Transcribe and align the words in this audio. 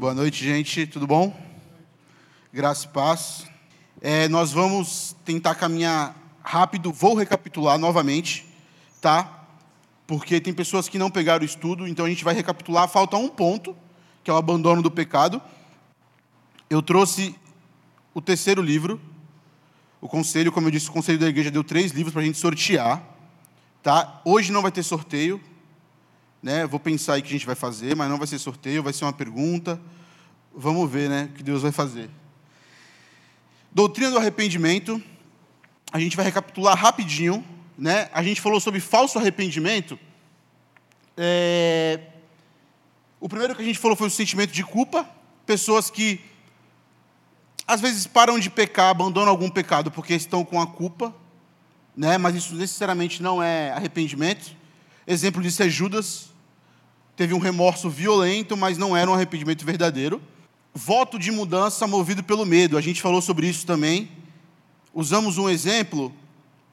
Boa 0.00 0.14
noite, 0.14 0.42
gente. 0.42 0.86
Tudo 0.86 1.06
bom? 1.06 1.38
Graça 2.50 2.86
e 2.86 2.88
paz. 2.88 3.44
É, 4.00 4.28
nós 4.28 4.50
vamos 4.50 5.14
tentar 5.26 5.54
caminhar 5.54 6.16
rápido. 6.42 6.90
Vou 6.90 7.14
recapitular 7.14 7.76
novamente, 7.78 8.46
tá? 8.98 9.44
Porque 10.06 10.40
tem 10.40 10.54
pessoas 10.54 10.88
que 10.88 10.96
não 10.96 11.10
pegaram 11.10 11.42
o 11.42 11.44
estudo, 11.44 11.86
então 11.86 12.06
a 12.06 12.08
gente 12.08 12.24
vai 12.24 12.32
recapitular. 12.32 12.88
Falta 12.88 13.18
um 13.18 13.28
ponto, 13.28 13.76
que 14.24 14.30
é 14.30 14.32
o 14.32 14.38
abandono 14.38 14.80
do 14.80 14.90
pecado. 14.90 15.38
Eu 16.70 16.80
trouxe 16.80 17.34
o 18.14 18.22
terceiro 18.22 18.62
livro. 18.62 18.98
O 20.00 20.08
conselho, 20.08 20.50
como 20.50 20.68
eu 20.68 20.70
disse, 20.70 20.88
o 20.88 20.92
conselho 20.92 21.18
da 21.18 21.28
igreja 21.28 21.50
deu 21.50 21.62
três 21.62 21.92
livros 21.92 22.14
para 22.14 22.22
a 22.22 22.24
gente 22.24 22.38
sortear. 22.38 23.02
Tá? 23.82 24.22
Hoje 24.24 24.50
não 24.50 24.62
vai 24.62 24.72
ter 24.72 24.82
sorteio. 24.82 25.38
Né? 26.42 26.66
Vou 26.66 26.80
pensar 26.80 27.14
aí 27.14 27.20
o 27.20 27.22
que 27.22 27.28
a 27.28 27.32
gente 27.32 27.46
vai 27.46 27.54
fazer, 27.54 27.94
mas 27.94 28.08
não 28.08 28.18
vai 28.18 28.26
ser 28.26 28.38
sorteio, 28.38 28.82
vai 28.82 28.92
ser 28.92 29.04
uma 29.04 29.12
pergunta. 29.12 29.80
Vamos 30.54 30.90
ver 30.90 31.08
né, 31.08 31.28
o 31.30 31.36
que 31.36 31.42
Deus 31.42 31.62
vai 31.62 31.72
fazer. 31.72 32.10
Doutrina 33.72 34.10
do 34.10 34.18
arrependimento. 34.18 35.02
A 35.92 35.98
gente 35.98 36.16
vai 36.16 36.24
recapitular 36.24 36.76
rapidinho. 36.76 37.44
Né? 37.76 38.08
A 38.12 38.22
gente 38.22 38.40
falou 38.40 38.60
sobre 38.60 38.80
falso 38.80 39.18
arrependimento. 39.18 39.98
É... 41.16 42.00
O 43.20 43.28
primeiro 43.28 43.54
que 43.54 43.62
a 43.62 43.64
gente 43.64 43.78
falou 43.78 43.96
foi 43.96 44.08
o 44.08 44.10
sentimento 44.10 44.52
de 44.52 44.64
culpa. 44.64 45.08
Pessoas 45.46 45.90
que 45.90 46.20
às 47.66 47.80
vezes 47.80 48.06
param 48.06 48.38
de 48.38 48.50
pecar, 48.50 48.88
abandonam 48.88 49.28
algum 49.28 49.48
pecado 49.48 49.92
porque 49.92 50.14
estão 50.14 50.44
com 50.44 50.60
a 50.60 50.66
culpa, 50.66 51.14
né? 51.96 52.18
mas 52.18 52.34
isso 52.34 52.56
necessariamente 52.56 53.22
não 53.22 53.40
é 53.40 53.70
arrependimento. 53.70 54.56
Exemplo 55.06 55.40
disso 55.40 55.62
é 55.62 55.68
Judas. 55.68 56.29
Teve 57.16 57.34
um 57.34 57.38
remorso 57.38 57.90
violento, 57.90 58.56
mas 58.56 58.78
não 58.78 58.96
era 58.96 59.10
um 59.10 59.14
arrependimento 59.14 59.64
verdadeiro. 59.64 60.20
Voto 60.74 61.18
de 61.18 61.30
mudança 61.30 61.86
movido 61.86 62.22
pelo 62.22 62.46
medo. 62.46 62.78
A 62.78 62.80
gente 62.80 63.02
falou 63.02 63.20
sobre 63.20 63.46
isso 63.48 63.66
também. 63.66 64.10
Usamos 64.94 65.38
um 65.38 65.48
exemplo 65.48 66.12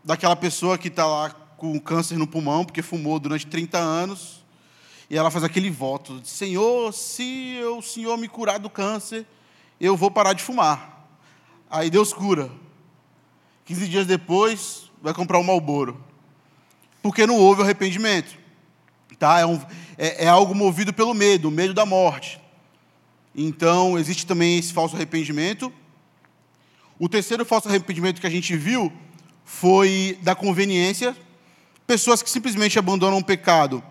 daquela 0.04 0.36
pessoa 0.36 0.78
que 0.78 0.88
está 0.88 1.06
lá 1.06 1.30
com 1.58 1.80
câncer 1.80 2.18
no 2.18 2.28
pulmão, 2.28 2.64
porque 2.64 2.82
fumou 2.82 3.20
durante 3.20 3.46
30 3.48 3.78
anos. 3.78 4.44
E 5.10 5.18
ela 5.18 5.32
faz 5.32 5.44
aquele 5.44 5.70
voto: 5.70 6.22
Senhor, 6.24 6.94
se 6.94 7.60
o 7.78 7.82
Senhor 7.82 8.18
me 8.18 8.28
curar 8.28 8.60
do 8.60 8.70
câncer, 8.70 9.26
eu 9.80 9.98
vou 9.98 10.12
parar 10.12 10.34
de 10.34 10.44
fumar. 10.44 11.08
Aí 11.70 11.90
Deus 11.90 12.14
cura. 12.14 12.50
15 13.66 13.88
dias 13.88 14.08
depois, 14.08 14.90
vai 15.02 15.14
comprar 15.14 15.40
um 15.40 15.44
Malboro. 15.44 16.02
Porque 17.02 17.28
não 17.28 17.38
houve 17.38 17.62
arrependimento. 17.62 18.38
Tá? 19.20 19.40
É, 19.40 19.46
um, 19.46 19.60
é, 19.98 20.26
é 20.26 20.28
algo 20.28 20.54
movido 20.54 20.94
pelo 20.94 21.14
medo, 21.14 21.48
o 21.48 21.52
medo 21.52 21.73
da 21.73 21.86
morte. 21.86 22.40
Então, 23.36 23.98
existe 23.98 24.26
também 24.26 24.58
esse 24.58 24.73
falso 24.73 24.96
arrependimento. 24.96 25.72
O 27.00 27.08
terceiro 27.08 27.45
falso 27.45 27.68
arrependimento 27.68 28.20
que 28.20 28.28
a 28.28 28.32
gente 28.32 28.56
viu 28.56 28.92
foi 29.45 30.18
da 30.22 30.34
conveniência. 30.36 31.16
Pessoas 31.86 32.22
que 32.22 32.30
simplesmente 32.30 32.78
abandonam 32.78 33.20
o 33.20 33.23
pecado. 33.23 33.84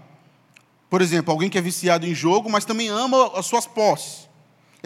Por 0.91 1.01
exemplo, 1.01 1.33
alguém 1.33 1.49
que 1.49 1.59
é 1.59 1.61
viciado 1.61 2.07
em 2.07 2.15
jogo, 2.15 2.51
mas 2.51 2.65
também 2.65 2.89
ama 2.89 3.33
as 3.35 3.47
suas 3.47 3.67
posses 3.67 4.27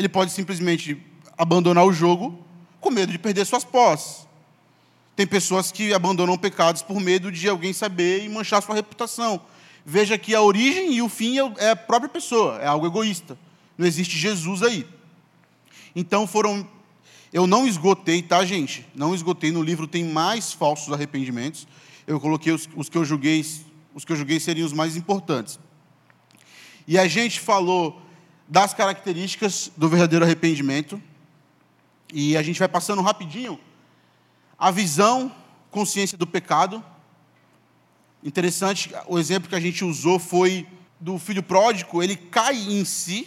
ele 0.01 0.09
pode 0.09 0.33
simplesmente 0.33 0.97
abandonar 1.37 1.85
o 1.85 1.93
jogo 1.93 2.43
com 2.81 2.91
medo 2.91 3.13
de 3.13 3.19
perder 3.19 3.45
suas 3.45 3.65
posses. 3.65 4.27
Tem 5.15 5.27
pessoas 5.27 5.71
que 5.71 5.93
abandonam 5.93 6.39
pecados 6.39 6.81
por 6.81 6.99
medo 6.99 7.31
de 7.31 7.47
alguém 7.49 7.73
saber 7.75 8.25
e 8.25 8.29
manchar 8.29 8.63
sua 8.63 8.75
reputação. 8.75 9.41
Veja 9.91 10.17
que 10.17 10.37
a 10.37 10.41
origem 10.41 10.93
e 10.93 11.03
o 11.03 11.09
fim 11.09 11.37
é, 11.37 11.53
é 11.59 11.71
a 11.71 11.77
própria 11.77 12.09
pessoa, 12.09 12.59
é 12.59 12.67
algo 12.69 12.87
egoísta. 12.87 13.37
Não 13.77 13.85
existe 13.85 14.17
Jesus 14.17 14.63
aí. 14.63 14.87
Então 15.97 16.29
foram. 16.29 16.65
Eu 17.33 17.45
não 17.45 17.67
esgotei, 17.67 18.23
tá, 18.23 18.45
gente? 18.45 18.87
Não 18.95 19.13
esgotei. 19.13 19.51
No 19.51 19.61
livro 19.61 19.89
tem 19.89 20.05
mais 20.05 20.53
falsos 20.53 20.93
arrependimentos. 20.93 21.67
Eu 22.07 22.21
coloquei 22.21 22.53
os, 22.53 22.69
os 22.77 22.89
que 22.89 22.97
eu 22.97 23.05
julguei, 23.05 23.45
os 23.93 24.05
que 24.05 24.13
eu 24.13 24.17
julguei 24.17 24.39
seriam 24.39 24.65
os 24.65 24.73
mais 24.73 24.95
importantes. 24.95 25.59
E 26.87 26.97
a 26.97 27.09
gente 27.09 27.41
falou 27.41 28.01
das 28.47 28.73
características 28.73 29.73
do 29.77 29.89
verdadeiro 29.89 30.25
arrependimento. 30.25 31.03
E 32.15 32.37
a 32.37 32.43
gente 32.45 32.61
vai 32.61 32.69
passando 32.69 33.03
rapidinho 33.03 33.59
a 34.57 34.71
visão, 34.71 35.35
consciência 35.69 36.17
do 36.17 36.29
pecado. 36.29 36.81
Interessante, 38.23 38.93
o 39.07 39.19
exemplo 39.19 39.49
que 39.49 39.55
a 39.55 39.61
gente 39.61 39.85
usou 39.85 40.19
foi 40.19 40.67
do 41.01 41.19
filho 41.19 41.43
pródigo, 41.43 42.03
ele 42.03 42.17
cai 42.17 42.55
em 42.55 42.85
si, 42.85 43.27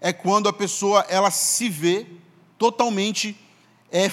é 0.00 0.12
quando 0.12 0.48
a 0.48 0.52
pessoa 0.52 1.04
ela 1.08 1.30
se 1.30 1.68
vê 1.68 2.06
totalmente 2.56 3.36
é, 3.92 4.10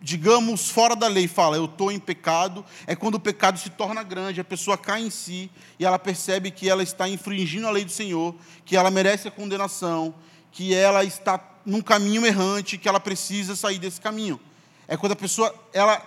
digamos, 0.00 0.68
fora 0.68 0.96
da 0.96 1.06
lei, 1.06 1.28
fala, 1.28 1.56
eu 1.56 1.64
estou 1.64 1.90
em 1.90 1.98
pecado, 1.98 2.64
é 2.86 2.94
quando 2.94 3.16
o 3.16 3.20
pecado 3.20 3.58
se 3.58 3.70
torna 3.70 4.02
grande, 4.02 4.40
a 4.40 4.44
pessoa 4.44 4.76
cai 4.76 5.02
em 5.02 5.10
si 5.10 5.50
e 5.78 5.84
ela 5.84 5.98
percebe 5.98 6.50
que 6.50 6.68
ela 6.68 6.82
está 6.82 7.08
infringindo 7.08 7.66
a 7.66 7.70
lei 7.70 7.84
do 7.84 7.90
Senhor, 7.90 8.34
que 8.64 8.76
ela 8.76 8.90
merece 8.90 9.28
a 9.28 9.30
condenação, 9.30 10.14
que 10.50 10.74
ela 10.74 11.04
está 11.04 11.40
num 11.64 11.80
caminho 11.80 12.26
errante, 12.26 12.76
que 12.76 12.88
ela 12.88 13.00
precisa 13.00 13.54
sair 13.54 13.78
desse 13.78 14.00
caminho. 14.00 14.40
É 14.88 14.96
quando 14.96 15.12
a 15.12 15.16
pessoa, 15.16 15.54
ela, 15.72 16.02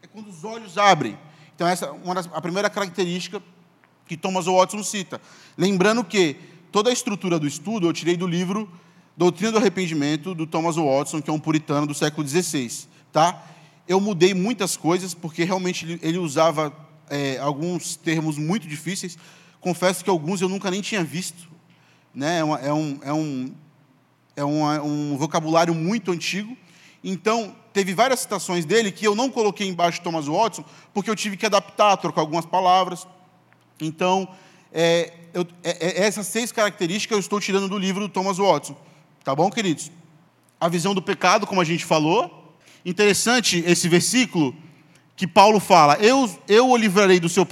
é 0.00 0.06
quando 0.06 0.28
os 0.28 0.44
olhos 0.44 0.78
abrem. 0.78 1.18
Então, 1.54 1.66
essa 1.66 1.86
é 1.86 1.90
uma 1.90 2.14
das, 2.14 2.28
a 2.32 2.40
primeira 2.40 2.68
característica 2.68 3.42
que 4.06 4.16
Thomas 4.16 4.46
Watson 4.46 4.82
cita. 4.82 5.20
Lembrando 5.56 6.04
que 6.04 6.36
toda 6.70 6.90
a 6.90 6.92
estrutura 6.92 7.38
do 7.38 7.46
estudo 7.46 7.86
eu 7.86 7.92
tirei 7.92 8.16
do 8.16 8.26
livro 8.26 8.70
Doutrina 9.16 9.52
do 9.52 9.58
Arrependimento, 9.58 10.34
do 10.34 10.46
Thomas 10.46 10.76
Watson, 10.76 11.20
que 11.20 11.30
é 11.30 11.32
um 11.32 11.38
puritano 11.38 11.86
do 11.86 11.94
século 11.94 12.26
XVI 12.26 12.90
tá? 13.12 13.44
Eu 13.86 14.00
mudei 14.00 14.32
muitas 14.32 14.76
coisas 14.76 15.12
porque 15.12 15.44
realmente 15.44 15.98
ele, 16.02 16.18
usava 16.18 16.72
é, 17.10 17.38
alguns 17.38 17.94
termos 17.94 18.38
muito 18.38 18.66
difíceis. 18.66 19.18
Confesso 19.60 20.02
que 20.02 20.10
alguns 20.10 20.40
eu 20.40 20.48
nunca 20.48 20.70
nem 20.70 20.80
tinha 20.80 21.04
visto, 21.04 21.48
né? 22.14 22.38
É, 22.38 22.44
uma, 22.44 22.58
é 22.58 22.72
um, 22.72 22.98
é 23.02 23.12
um, 23.12 23.54
é 24.34 24.44
um, 24.44 25.12
um 25.12 25.16
vocabulário 25.18 25.74
muito 25.74 26.10
antigo. 26.10 26.56
Então, 27.04 27.54
teve 27.72 27.94
várias 27.94 28.20
citações 28.20 28.64
dele 28.64 28.92
que 28.92 29.06
eu 29.06 29.14
não 29.14 29.30
coloquei 29.30 29.68
embaixo 29.68 29.98
de 29.98 30.04
Thomas 30.04 30.26
Watson, 30.26 30.64
porque 30.92 31.10
eu 31.10 31.16
tive 31.16 31.36
que 31.36 31.46
adaptar, 31.46 31.96
trocar 31.96 32.20
algumas 32.20 32.46
palavras. 32.46 33.06
Então, 33.80 34.28
é, 34.72 35.12
eu, 35.32 35.46
é, 35.62 36.02
é, 36.02 36.06
essas 36.06 36.26
seis 36.26 36.52
características 36.52 37.16
eu 37.16 37.20
estou 37.20 37.40
tirando 37.40 37.68
do 37.68 37.78
livro 37.78 38.06
do 38.06 38.08
Thomas 38.08 38.38
Watson. 38.38 38.76
Tá 39.24 39.34
bom, 39.34 39.50
queridos? 39.50 39.90
A 40.60 40.68
visão 40.68 40.94
do 40.94 41.02
pecado, 41.02 41.46
como 41.46 41.60
a 41.60 41.64
gente 41.64 41.84
falou, 41.84 42.42
Interessante 42.84 43.62
esse 43.66 43.88
versículo 43.88 44.54
que 45.14 45.26
Paulo 45.26 45.60
fala: 45.60 45.94
Eu, 46.00 46.28
eu 46.48 46.68
o 46.68 46.76
livrarei 46.76 47.20
do 47.20 47.28
seu. 47.28 47.46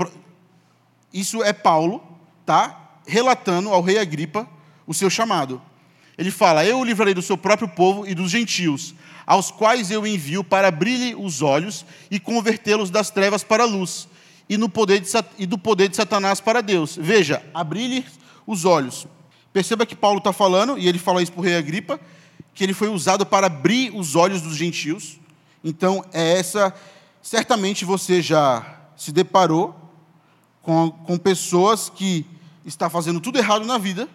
Isso 1.13 1.43
é 1.43 1.53
Paulo, 1.53 2.03
tá? 2.45 2.99
Relatando 3.07 3.71
ao 3.71 3.83
rei 3.83 3.99
Agripa 3.99 4.49
o 4.87 4.95
seu 4.95 5.09
chamado. 5.09 5.63
Ele 6.19 6.31
fala: 6.31 6.65
Eu 6.65 6.81
o 6.81 6.85
livrarei 6.85 7.15
do 7.15 7.23
seu 7.23 7.39
próprio 7.39 7.69
povo 7.69 8.07
e 8.07 8.15
dos 8.15 8.31
gentios, 8.31 8.95
aos 9.31 9.49
quais 9.49 9.93
eu 9.93 10.05
envio 10.05 10.43
para 10.43 10.67
abrir-lhe 10.67 11.15
os 11.15 11.41
olhos 11.41 11.87
e 12.11 12.19
convertê-los 12.19 12.91
das 12.91 13.11
trevas 13.11 13.45
para 13.45 13.63
a 13.63 13.67
luz, 13.67 14.09
e, 14.49 14.59
no 14.59 14.69
poder 14.69 14.99
de, 14.99 15.09
e 15.39 15.47
do 15.47 15.57
poder 15.57 15.89
de 15.89 15.95
Satanás 15.95 16.41
para 16.41 16.61
Deus. 16.61 16.99
Veja, 17.01 17.41
abrir-lhe 17.55 18.05
os 18.45 18.65
olhos. 18.65 19.07
Perceba 19.53 19.87
que 19.87 19.95
Paulo 19.95 20.19
está 20.19 20.33
falando, 20.33 20.77
e 20.77 20.89
ele 20.89 20.99
fala 20.99 21.23
isso 21.23 21.31
para 21.31 21.43
o 21.43 21.45
rei 21.45 21.57
Agripa, 21.57 22.01
que 22.53 22.65
ele 22.65 22.75
foi 22.75 22.89
usado 22.89 23.25
para 23.25 23.47
abrir 23.47 23.95
os 23.95 24.17
olhos 24.17 24.43
dos 24.43 24.57
gentios. 24.57 25.21
Então, 25.63 26.05
é 26.13 26.37
essa. 26.37 26.75
Certamente 27.23 27.85
você 27.85 28.21
já 28.21 28.81
se 28.97 29.13
deparou 29.13 29.77
com, 30.61 30.91
com 30.91 31.17
pessoas 31.17 31.89
que 31.89 32.27
está 32.67 32.91
fazendo 32.91 33.21
tudo 33.21 33.39
errado 33.39 33.65
na 33.65 33.79
vida, 33.79 34.09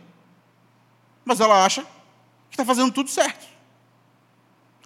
mas 1.23 1.39
ela 1.39 1.63
acha 1.63 1.83
que 2.49 2.55
está 2.55 2.65
fazendo 2.65 2.91
tudo 2.91 3.09
certo. 3.09 3.54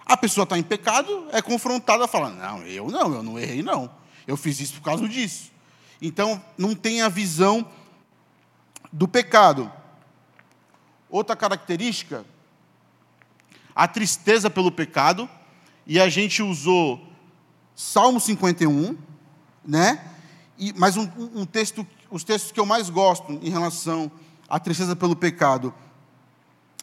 A 0.10 0.18
pessoa 0.18 0.44
está 0.44 0.58
em 0.58 0.64
pecado, 0.64 1.28
é 1.32 1.40
confrontada, 1.40 2.08
fala: 2.08 2.32
Não, 2.32 2.64
eu 2.64 2.90
não, 2.90 3.14
eu 3.14 3.22
não 3.22 3.38
errei, 3.38 3.62
não. 3.62 3.92
Eu 4.26 4.36
fiz 4.36 4.60
isso 4.60 4.74
por 4.74 4.82
causa 4.82 5.08
disso. 5.08 5.52
Então, 6.02 6.44
não 6.58 6.74
tem 6.74 7.04
a 7.04 7.10
visão 7.10 7.64
do 8.92 9.08
pecado. 9.08 9.72
Outra 11.12 11.36
característica, 11.36 12.26
a 13.76 13.88
tristeza 13.88 14.50
pelo 14.50 14.72
pecado 14.72 15.30
e 15.86 16.00
a 16.00 16.10
gente 16.10 16.42
usou 16.42 17.08
Salmo 17.76 18.20
51, 18.20 18.98
né? 19.64 20.04
E, 20.58 20.74
mas 20.76 20.98
um, 20.98 21.08
um 21.36 21.46
texto, 21.46 21.86
os 22.10 22.24
textos 22.24 22.52
que 22.52 22.60
eu 22.60 22.66
mais 22.66 22.90
gosto 22.90 23.34
em 23.44 23.50
relação 23.52 24.12
à 24.50 24.60
tristeza 24.60 24.96
pelo 24.96 25.16
pecado 25.16 25.72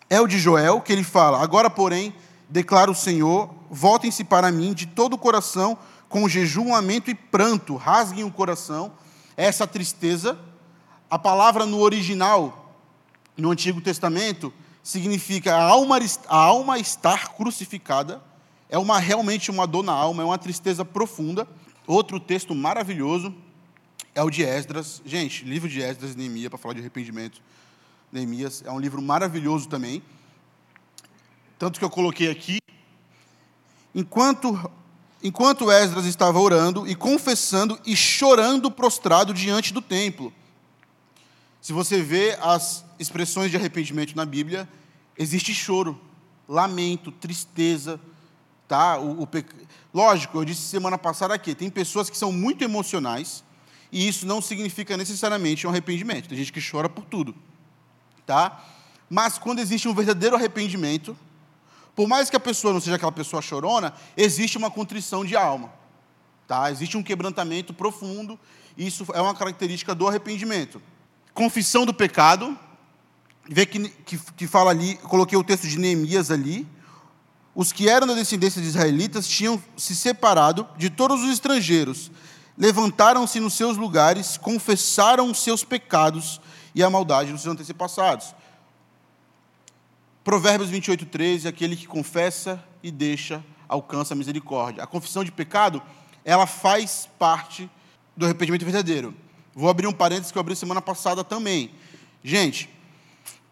é 0.08 0.20
o 0.20 0.28
de 0.28 0.38
Joel, 0.38 0.80
que 0.80 0.92
ele 0.92 1.02
fala: 1.02 1.42
Agora, 1.42 1.68
porém, 1.68 2.14
declara 2.48 2.90
o 2.90 2.94
Senhor, 2.94 3.52
voltem-se 3.70 4.24
para 4.24 4.50
mim 4.52 4.72
de 4.72 4.86
todo 4.86 5.14
o 5.14 5.18
coração, 5.18 5.76
com 6.08 6.28
jejum, 6.28 6.72
lamento 6.72 7.10
e 7.10 7.14
pranto, 7.14 7.76
rasguem 7.76 8.24
o 8.24 8.30
coração. 8.30 8.92
Essa 9.36 9.66
tristeza, 9.66 10.38
a 11.10 11.18
palavra 11.18 11.66
no 11.66 11.80
original, 11.80 12.74
no 13.36 13.50
Antigo 13.50 13.80
Testamento, 13.80 14.52
significa 14.82 15.54
a 15.54 15.62
alma, 15.62 15.98
a 16.28 16.36
alma 16.36 16.78
estar 16.78 17.34
crucificada, 17.34 18.22
é 18.68 18.78
uma 18.78 18.98
realmente 18.98 19.50
uma 19.50 19.66
dor 19.66 19.82
na 19.84 19.92
alma, 19.92 20.22
é 20.22 20.26
uma 20.26 20.38
tristeza 20.38 20.84
profunda. 20.84 21.46
Outro 21.86 22.18
texto 22.18 22.54
maravilhoso 22.54 23.34
é 24.14 24.22
o 24.22 24.30
de 24.30 24.42
Esdras. 24.42 25.00
Gente, 25.04 25.44
livro 25.44 25.68
de 25.68 25.80
Esdras 25.80 26.14
e 26.14 26.16
Neemias, 26.16 26.48
para 26.48 26.58
falar 26.58 26.74
de 26.74 26.80
arrependimento. 26.80 27.40
Neemias 28.10 28.62
é 28.66 28.70
um 28.72 28.80
livro 28.80 29.00
maravilhoso 29.00 29.68
também. 29.68 30.02
Tanto 31.58 31.78
que 31.78 31.84
eu 31.84 31.90
coloquei 31.90 32.30
aqui. 32.30 32.58
Enquanto, 33.94 34.70
enquanto 35.22 35.70
Esdras 35.70 36.04
estava 36.04 36.38
orando 36.38 36.86
e 36.86 36.94
confessando 36.94 37.78
e 37.86 37.96
chorando 37.96 38.70
prostrado 38.70 39.32
diante 39.32 39.72
do 39.72 39.80
templo. 39.80 40.32
Se 41.60 41.72
você 41.72 42.02
vê 42.02 42.38
as 42.40 42.84
expressões 42.98 43.50
de 43.50 43.56
arrependimento 43.56 44.14
na 44.14 44.24
Bíblia, 44.24 44.68
existe 45.18 45.54
choro, 45.54 45.98
lamento, 46.48 47.10
tristeza, 47.10 47.98
tá? 48.68 48.98
O, 48.98 49.22
o 49.22 49.28
Lógico, 49.92 50.38
eu 50.38 50.44
disse 50.44 50.60
semana 50.60 50.98
passada 50.98 51.34
aqui, 51.34 51.54
tem 51.54 51.70
pessoas 51.70 52.10
que 52.10 52.16
são 52.16 52.30
muito 52.30 52.62
emocionais 52.62 53.42
e 53.90 54.06
isso 54.06 54.26
não 54.26 54.42
significa 54.42 54.96
necessariamente 54.96 55.66
um 55.66 55.70
arrependimento. 55.70 56.28
Tem 56.28 56.36
gente 56.36 56.52
que 56.52 56.60
chora 56.60 56.88
por 56.88 57.04
tudo, 57.04 57.34
tá? 58.26 58.62
Mas 59.08 59.38
quando 59.38 59.60
existe 59.60 59.88
um 59.88 59.94
verdadeiro 59.94 60.36
arrependimento, 60.36 61.16
por 61.96 62.06
mais 62.06 62.28
que 62.28 62.36
a 62.36 62.40
pessoa 62.40 62.74
não 62.74 62.80
seja 62.80 62.96
aquela 62.96 63.10
pessoa 63.10 63.40
chorona, 63.40 63.94
existe 64.14 64.58
uma 64.58 64.70
contrição 64.70 65.24
de 65.24 65.34
alma, 65.34 65.72
tá? 66.46 66.70
Existe 66.70 66.94
um 66.94 67.02
quebrantamento 67.02 67.72
profundo. 67.72 68.38
Isso 68.76 69.06
é 69.14 69.20
uma 69.20 69.34
característica 69.34 69.94
do 69.94 70.06
arrependimento. 70.06 70.80
Confissão 71.32 71.86
do 71.86 71.94
pecado, 71.94 72.56
vê 73.48 73.64
que, 73.64 73.88
que, 73.88 74.18
que 74.18 74.46
fala 74.46 74.70
ali, 74.70 74.96
coloquei 74.98 75.38
o 75.38 75.42
texto 75.42 75.66
de 75.66 75.78
Neemias 75.78 76.30
ali. 76.30 76.68
Os 77.54 77.72
que 77.72 77.88
eram 77.88 78.06
da 78.06 78.12
descendência 78.12 78.60
de 78.60 78.68
israelitas 78.68 79.26
tinham 79.26 79.62
se 79.74 79.96
separado 79.96 80.68
de 80.76 80.90
todos 80.90 81.22
os 81.22 81.30
estrangeiros, 81.30 82.10
levantaram-se 82.58 83.40
nos 83.40 83.54
seus 83.54 83.78
lugares, 83.78 84.36
confessaram 84.36 85.30
os 85.30 85.42
seus 85.42 85.64
pecados 85.64 86.42
e 86.74 86.82
a 86.82 86.90
maldade 86.90 87.32
dos 87.32 87.40
seus 87.40 87.54
antepassados. 87.58 88.34
Provérbios 90.26 90.70
28, 90.70 91.06
13, 91.06 91.46
aquele 91.46 91.76
que 91.76 91.86
confessa 91.86 92.60
e 92.82 92.90
deixa, 92.90 93.44
alcança 93.68 94.12
a 94.12 94.16
misericórdia. 94.16 94.82
A 94.82 94.86
confissão 94.86 95.22
de 95.22 95.30
pecado, 95.30 95.80
ela 96.24 96.48
faz 96.48 97.08
parte 97.16 97.70
do 98.16 98.24
arrependimento 98.24 98.64
verdadeiro. 98.64 99.14
Vou 99.54 99.70
abrir 99.70 99.86
um 99.86 99.92
parênteses 99.92 100.32
que 100.32 100.36
eu 100.36 100.40
abri 100.40 100.56
semana 100.56 100.82
passada 100.82 101.22
também. 101.22 101.70
Gente, 102.24 102.68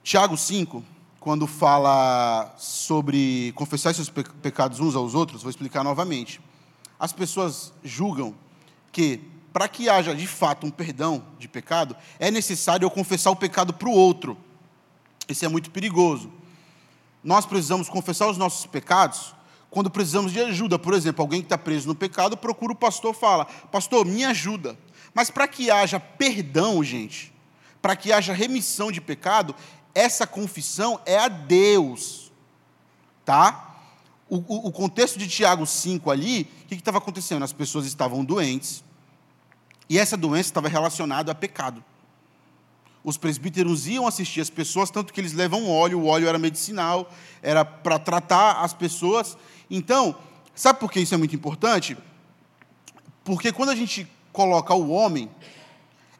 Tiago 0.02 0.36
5, 0.36 0.82
quando 1.20 1.46
fala 1.46 2.52
sobre 2.58 3.52
confessar 3.54 3.94
seus 3.94 4.08
pecados 4.08 4.80
uns 4.80 4.96
aos 4.96 5.14
outros, 5.14 5.42
vou 5.42 5.50
explicar 5.50 5.84
novamente. 5.84 6.40
As 6.98 7.12
pessoas 7.12 7.72
julgam 7.84 8.34
que, 8.90 9.20
para 9.52 9.68
que 9.68 9.88
haja 9.88 10.12
de 10.12 10.26
fato 10.26 10.66
um 10.66 10.70
perdão 10.72 11.24
de 11.38 11.46
pecado, 11.46 11.94
é 12.18 12.32
necessário 12.32 12.84
eu 12.84 12.90
confessar 12.90 13.30
o 13.30 13.36
pecado 13.36 13.72
para 13.72 13.88
o 13.88 13.92
outro. 13.92 14.36
Isso 15.28 15.44
é 15.44 15.48
muito 15.48 15.70
perigoso 15.70 16.42
nós 17.24 17.46
precisamos 17.46 17.88
confessar 17.88 18.28
os 18.28 18.36
nossos 18.36 18.66
pecados 18.66 19.34
quando 19.70 19.90
precisamos 19.90 20.30
de 20.30 20.40
ajuda. 20.40 20.78
Por 20.78 20.92
exemplo, 20.92 21.22
alguém 21.22 21.40
que 21.40 21.46
está 21.46 21.56
preso 21.56 21.88
no 21.88 21.94
pecado 21.94 22.36
procura 22.36 22.74
o 22.74 22.76
pastor 22.76 23.14
fala: 23.14 23.46
Pastor, 23.72 24.04
me 24.04 24.24
ajuda. 24.24 24.78
Mas 25.14 25.30
para 25.30 25.48
que 25.48 25.70
haja 25.70 25.98
perdão, 25.98 26.84
gente, 26.84 27.32
para 27.80 27.96
que 27.96 28.12
haja 28.12 28.34
remissão 28.34 28.92
de 28.92 29.00
pecado, 29.00 29.54
essa 29.94 30.26
confissão 30.26 31.00
é 31.06 31.16
a 31.16 31.28
Deus. 31.28 32.30
Tá? 33.24 33.76
O, 34.28 34.36
o, 34.36 34.68
o 34.68 34.72
contexto 34.72 35.18
de 35.18 35.26
Tiago 35.26 35.66
5 35.66 36.10
ali, 36.10 36.42
o 36.64 36.66
que 36.66 36.74
estava 36.74 36.98
acontecendo? 36.98 37.42
As 37.42 37.52
pessoas 37.52 37.86
estavam 37.86 38.24
doentes, 38.24 38.84
e 39.88 39.98
essa 39.98 40.16
doença 40.16 40.50
estava 40.50 40.68
relacionada 40.68 41.32
a 41.32 41.34
pecado 41.34 41.82
os 43.04 43.18
presbíteros 43.18 43.86
iam 43.86 44.06
assistir 44.06 44.40
as 44.40 44.48
pessoas, 44.48 44.90
tanto 44.90 45.12
que 45.12 45.20
eles 45.20 45.34
levam 45.34 45.70
óleo, 45.70 46.00
o 46.00 46.06
óleo 46.06 46.26
era 46.26 46.38
medicinal, 46.38 47.12
era 47.42 47.62
para 47.62 47.98
tratar 47.98 48.62
as 48.62 48.72
pessoas. 48.72 49.36
Então, 49.70 50.16
sabe 50.54 50.80
por 50.80 50.90
que 50.90 51.00
isso 51.00 51.14
é 51.14 51.18
muito 51.18 51.36
importante? 51.36 51.98
Porque 53.22 53.52
quando 53.52 53.68
a 53.68 53.76
gente 53.76 54.08
coloca 54.32 54.74
o 54.74 54.88
homem, 54.90 55.30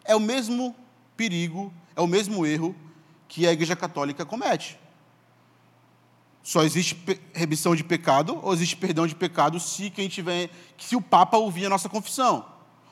é 0.04 0.14
o 0.14 0.20
mesmo 0.20 0.76
perigo, 1.16 1.72
é 1.96 2.02
o 2.02 2.06
mesmo 2.06 2.44
erro 2.44 2.76
que 3.26 3.46
a 3.46 3.52
Igreja 3.52 3.74
Católica 3.74 4.26
comete. 4.26 4.78
Só 6.42 6.62
existe 6.62 6.94
remissão 7.32 7.74
de 7.74 7.82
pecado 7.82 8.38
ou 8.42 8.52
existe 8.52 8.76
perdão 8.76 9.06
de 9.06 9.14
pecado 9.14 9.58
se 9.58 9.88
quem 9.88 10.06
tiver, 10.06 10.50
se 10.76 10.94
o 10.94 11.00
Papa 11.00 11.38
ouvir 11.38 11.64
a 11.64 11.70
nossa 11.70 11.88
confissão, 11.88 12.44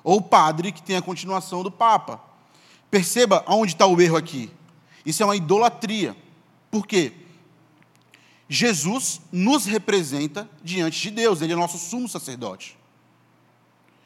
ou 0.03 0.17
o 0.17 0.23
padre 0.23 0.73
que 0.73 0.83
tem 0.83 0.97
a 0.97 1.03
continuação 1.03 1.63
do 1.63 1.71
Papa. 1.71 2.32
Perceba 2.93 3.43
aonde 3.47 3.73
está 3.73 3.87
o 3.87 3.99
erro 4.03 4.19
aqui. 4.19 4.51
Isso 5.07 5.23
é 5.23 5.27
uma 5.27 5.35
idolatria. 5.35 6.15
Por 6.71 6.87
quê? 6.87 7.15
Jesus 8.47 9.19
nos 9.33 9.65
representa 9.65 10.47
diante 10.63 11.01
de 11.01 11.11
Deus, 11.11 11.41
Ele 11.41 11.55
é 11.55 11.57
nosso 11.57 11.79
sumo 11.79 12.07
sacerdote. 12.07 12.77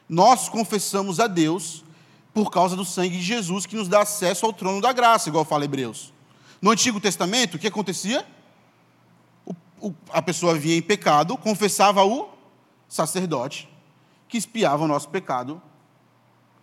Nós 0.09 0.49
confessamos 0.49 1.19
a 1.19 1.27
Deus 1.27 1.85
por 2.33 2.49
causa 2.49 2.77
do 2.77 2.85
sangue 2.85 3.17
de 3.17 3.25
Jesus 3.25 3.67
que 3.67 3.75
nos 3.75 3.89
dá 3.89 4.03
acesso 4.03 4.47
ao 4.47 4.53
trono 4.53 4.81
da 4.81 4.93
graça, 4.93 5.29
igual 5.29 5.45
fala 5.45 5.65
Hebreus. 5.65 6.13
No 6.63 6.71
Antigo 6.71 7.01
Testamento, 7.01 7.57
o 7.57 7.59
que 7.59 7.67
acontecia? 7.67 8.25
O, 9.45 9.53
o, 9.81 9.95
a 10.11 10.23
pessoa 10.23 10.55
vinha 10.55 10.77
em 10.77 10.83
pecado, 10.83 11.37
confessava 11.37 12.05
o 12.05 12.29
sacerdote, 12.89 13.69
que 14.29 14.39
espiava 14.39 14.85
o 14.85 14.89
nosso 14.89 15.09
pecado 15.09 15.61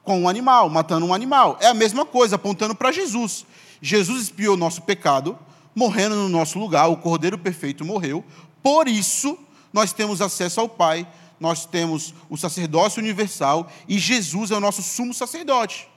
com 0.03 0.21
um 0.21 0.29
animal, 0.29 0.69
matando 0.69 1.05
um 1.05 1.13
animal. 1.13 1.57
É 1.61 1.67
a 1.67 1.73
mesma 1.73 2.05
coisa, 2.05 2.35
apontando 2.35 2.75
para 2.75 2.91
Jesus. 2.91 3.45
Jesus 3.81 4.23
expiou 4.23 4.55
o 4.55 4.57
nosso 4.57 4.81
pecado, 4.81 5.37
morrendo 5.73 6.15
no 6.15 6.29
nosso 6.29 6.59
lugar, 6.59 6.87
o 6.87 6.97
Cordeiro 6.97 7.37
Perfeito 7.37 7.85
morreu. 7.85 8.23
Por 8.61 8.87
isso, 8.87 9.37
nós 9.71 9.91
temos 9.91 10.21
acesso 10.21 10.59
ao 10.59 10.69
Pai, 10.69 11.07
nós 11.39 11.65
temos 11.65 12.13
o 12.29 12.37
sacerdócio 12.37 13.01
universal 13.01 13.69
e 13.87 13.97
Jesus 13.97 14.51
é 14.51 14.55
o 14.55 14.59
nosso 14.59 14.81
sumo 14.81 15.13
sacerdote. 15.13 15.89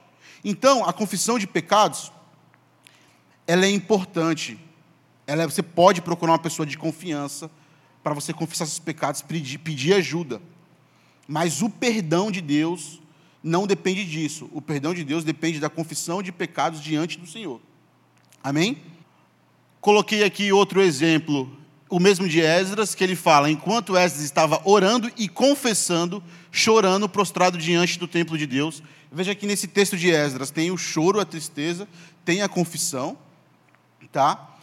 Então, 0.43 0.85
a 0.85 0.93
confissão 0.93 1.37
de 1.37 1.47
pecados, 1.47 2.11
ela 3.45 3.65
é 3.65 3.69
importante. 3.69 4.59
Ela 5.25 5.43
é, 5.43 5.45
você 5.45 5.63
pode 5.63 6.01
procurar 6.01 6.33
uma 6.33 6.39
pessoa 6.39 6.65
de 6.65 6.77
confiança 6.77 7.49
para 8.03 8.13
você 8.13 8.33
confessar 8.33 8.65
seus 8.65 8.79
pecados, 8.79 9.21
pedir, 9.21 9.57
pedir 9.57 9.93
ajuda. 9.93 10.41
Mas 11.27 11.61
o 11.61 11.69
perdão 11.69 12.31
de 12.31 12.41
Deus 12.41 13.01
não 13.47 13.65
depende 13.65 14.05
disso. 14.05 14.49
O 14.51 14.61
perdão 14.61 14.93
de 14.93 15.03
Deus 15.03 15.23
depende 15.23 15.59
da 15.59 15.69
confissão 15.69 16.21
de 16.21 16.31
pecados 16.31 16.81
diante 16.81 17.17
do 17.17 17.25
Senhor. 17.25 17.61
Amém? 18.43 18.77
Coloquei 19.79 20.23
aqui 20.23 20.51
outro 20.51 20.81
exemplo, 20.81 21.49
o 21.89 21.99
mesmo 21.99 22.27
de 22.27 22.41
Esdras, 22.41 22.93
que 22.93 23.03
ele 23.03 23.15
fala: 23.15 23.49
enquanto 23.49 23.95
Esdras 23.95 24.23
estava 24.23 24.61
orando 24.65 25.09
e 25.17 25.29
confessando, 25.29 26.21
chorando, 26.51 27.07
prostrado 27.07 27.57
diante 27.57 27.97
do 27.97 28.07
templo 28.07 28.37
de 28.37 28.45
Deus. 28.45 28.83
Veja 29.09 29.33
que 29.33 29.47
nesse 29.47 29.67
texto 29.67 29.95
de 29.95 30.09
Esdras 30.09 30.51
tem 30.51 30.69
o 30.69 30.77
choro, 30.77 31.19
a 31.19 31.25
tristeza, 31.25 31.87
tem 32.25 32.41
a 32.41 32.49
confissão, 32.49 33.17
tá? 34.11 34.55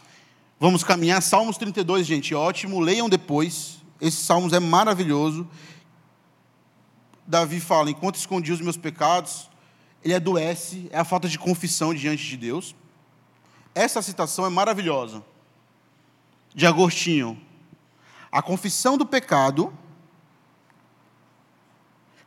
Vamos 0.59 0.83
caminhar. 0.83 1.21
Salmos 1.21 1.57
32, 1.57 2.05
gente, 2.05 2.35
ótimo. 2.35 2.79
Leiam 2.79 3.09
depois. 3.09 3.79
Esse 3.99 4.17
Salmos 4.17 4.53
é 4.53 4.59
maravilhoso. 4.59 5.47
Davi 7.25 7.59
fala: 7.59 7.89
enquanto 7.89 8.15
escondi 8.15 8.51
os 8.51 8.61
meus 8.61 8.77
pecados, 8.77 9.49
ele 10.03 10.13
adoece, 10.13 10.87
é 10.91 10.99
a 10.99 11.05
falta 11.05 11.27
de 11.27 11.39
confissão 11.39 11.93
diante 11.93 12.23
de 12.23 12.37
Deus. 12.37 12.75
Essa 13.73 14.01
citação 14.01 14.45
é 14.45 14.49
maravilhosa. 14.49 15.23
De 16.53 16.65
Agostinho. 16.65 17.41
A 18.31 18.41
confissão 18.41 18.97
do 18.97 19.05
pecado 19.05 19.73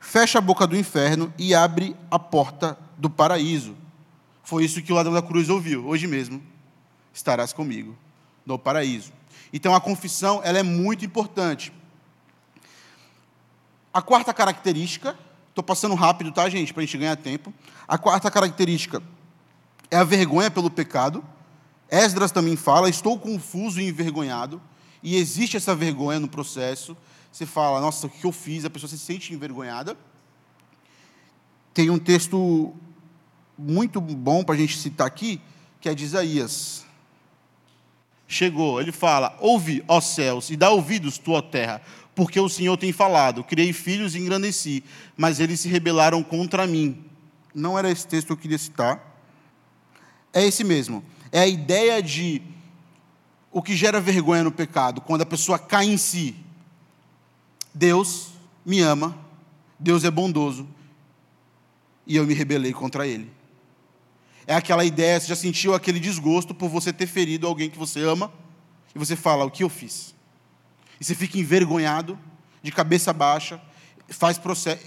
fecha 0.01 0.39
a 0.39 0.43
boca 0.43 0.67
do 0.67 0.77
inferno 0.77 1.33
e 1.39 1.55
abre 1.55 1.97
a 2.11 2.19
porta 2.19 2.79
do 2.97 3.09
paraíso. 3.09 3.77
Foi 4.43 4.65
isso 4.65 4.83
que 4.83 4.93
o 4.93 4.97
ladrão 4.97 5.15
da 5.15 5.23
cruz 5.23 5.49
ouviu. 5.49 5.87
Hoje 5.87 6.07
mesmo 6.07 6.43
estarás 7.13 7.53
comigo 7.53 7.97
no 8.45 8.59
paraíso. 8.59 9.13
Então 9.53 9.75
a 9.75 9.81
confissão 9.81 10.41
ela 10.43 10.59
é 10.59 10.63
muito 10.63 11.05
importante. 11.05 11.73
A 13.99 14.01
quarta 14.01 14.33
característica, 14.33 15.19
estou 15.49 15.65
passando 15.65 15.97
rápido, 15.97 16.31
tá, 16.31 16.49
gente, 16.49 16.73
para 16.73 16.85
a 16.85 16.87
gente 16.87 16.97
ganhar 16.97 17.17
tempo. 17.17 17.53
A 17.89 17.99
quarta 17.99 18.31
característica 18.31 19.03
é 19.91 19.97
a 19.97 20.05
vergonha 20.05 20.49
pelo 20.53 20.71
pecado. 20.71 21.25
Esdras 21.91 22.31
também 22.31 22.55
fala: 22.55 22.89
estou 22.89 23.19
confuso 23.19 23.81
e 23.81 23.89
envergonhado. 23.89 24.63
E 25.03 25.17
existe 25.17 25.57
essa 25.57 25.75
vergonha 25.75 26.21
no 26.21 26.29
processo. 26.29 26.97
Você 27.33 27.45
fala, 27.45 27.81
nossa, 27.81 28.07
o 28.07 28.11
que 28.11 28.25
eu 28.25 28.31
fiz? 28.31 28.65
A 28.65 28.71
pessoa 28.71 28.89
se 28.89 28.97
sente 28.97 29.35
envergonhada. 29.35 29.97
Tem 31.75 31.91
um 31.91 31.99
texto 31.99 32.73
muito 33.59 34.01
bom 34.01 34.45
para 34.45 34.55
a 34.55 34.59
gente 34.59 34.79
citar 34.79 35.09
aqui, 35.09 35.41
que 35.81 35.89
é 35.89 35.95
de 35.95 36.05
Isaías. 36.05 36.87
Chegou. 38.29 38.81
Ele 38.81 38.93
fala: 38.93 39.37
Ouve, 39.41 39.83
ó 39.89 40.01
céus, 40.01 40.51
e 40.51 40.57
dá 40.57 40.71
ouvidos, 40.71 41.19
tua 41.19 41.43
terra, 41.43 41.83
porque 42.15 42.39
o 42.39 42.49
Senhor 42.49 42.77
tem 42.77 42.93
falado. 42.93 43.43
Criei 43.43 43.73
filhos 43.73 44.15
e 44.15 44.19
engrandeci, 44.19 44.85
mas 45.17 45.41
eles 45.41 45.59
se 45.59 45.69
rebelaram 45.69 46.23
contra 46.23 46.67
mim. 46.67 47.05
Não 47.55 47.77
era 47.79 47.91
esse 47.91 48.07
texto 48.07 48.27
que 48.29 48.33
eu 48.35 48.37
queria 48.37 48.59
citar. 48.59 49.03
É 50.33 50.45
esse 50.45 50.63
mesmo. 50.63 51.03
É 51.33 51.41
a 51.41 51.47
ideia 51.47 52.03
de 52.03 52.43
o 53.51 53.63
que 53.63 53.75
gera 53.75 54.01
vergonha 54.01 54.45
no 54.45 54.53
pecado, 54.53 55.01
quando 55.01 55.23
a 55.23 55.27
pessoa 55.27 55.59
cai 55.59 55.87
em 55.87 55.97
si. 55.97 56.37
Deus 57.75 58.29
me 58.65 58.81
ama, 58.81 59.17
Deus 59.79 60.05
é 60.05 60.11
bondoso, 60.11 60.69
e 62.07 62.17
eu 62.17 62.27
me 62.27 62.35
rebelei 62.35 62.73
contra 62.73 63.07
Ele. 63.07 63.38
É 64.49 64.55
aquela 64.55 64.83
ideia, 64.83 65.21
você 65.21 65.27
já 65.27 65.37
sentiu 65.37 65.75
aquele 65.75 66.01
desgosto 66.01 66.55
por 66.55 66.71
você 66.71 66.91
ter 66.91 67.07
ferido 67.07 67.47
alguém 67.47 67.69
que 67.69 67.77
você 67.77 68.01
ama, 68.01 68.33
e 68.95 68.99
você 68.99 69.15
fala, 69.15 69.45
o 69.45 69.51
que 69.51 69.63
eu 69.63 69.69
fiz? 69.69 70.15
E 70.99 71.05
você 71.05 71.15
fica 71.15 71.37
envergonhado, 71.37 72.19
de 72.63 72.73
cabeça 72.73 73.13
baixa, 73.13 73.61
faz 74.09 74.39
processo, 74.39 74.83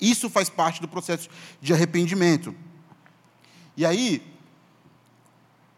isso 0.00 0.30
faz 0.30 0.48
parte 0.48 0.80
do 0.80 0.88
processo 0.88 1.28
de 1.60 1.74
arrependimento. 1.74 2.54
E 3.76 3.84
aí, 3.84 4.22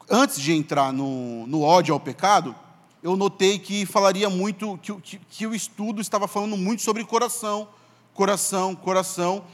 antes 0.09 0.41
de 0.41 0.53
entrar 0.53 0.93
no, 0.93 1.45
no 1.49 1.63
ódio 1.63 1.93
ao 1.93 1.99
pecado, 1.99 2.55
eu 3.03 3.17
notei 3.17 3.59
que 3.59 3.85
falaria 3.85 4.31
muito, 4.31 4.79
que, 4.79 4.95
que, 4.95 5.19
que 5.29 5.45
o 5.45 5.57
estudo 5.57 6.01
estava 6.01 6.29
falando 6.29 6.57
muito 6.57 6.83
sobre 6.83 7.05
coração, 7.05 7.69
coração, 8.15 8.77
coração. 8.77 9.45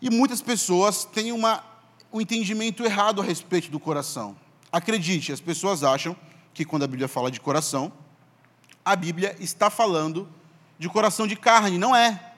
E 0.00 0.08
muitas 0.08 0.40
pessoas 0.40 1.04
têm 1.04 1.32
uma, 1.32 1.71
um 2.12 2.20
entendimento 2.20 2.84
errado 2.84 3.20
a 3.20 3.24
respeito 3.24 3.70
do 3.70 3.80
coração. 3.80 4.36
Acredite, 4.70 5.32
as 5.32 5.40
pessoas 5.40 5.82
acham 5.82 6.16
que 6.52 6.64
quando 6.64 6.82
a 6.82 6.86
Bíblia 6.86 7.08
fala 7.08 7.30
de 7.30 7.40
coração, 7.40 7.92
a 8.84 8.94
Bíblia 8.94 9.36
está 9.40 9.70
falando 9.70 10.28
de 10.78 10.88
coração 10.88 11.26
de 11.26 11.36
carne. 11.36 11.78
Não 11.78 11.94
é. 11.94 12.32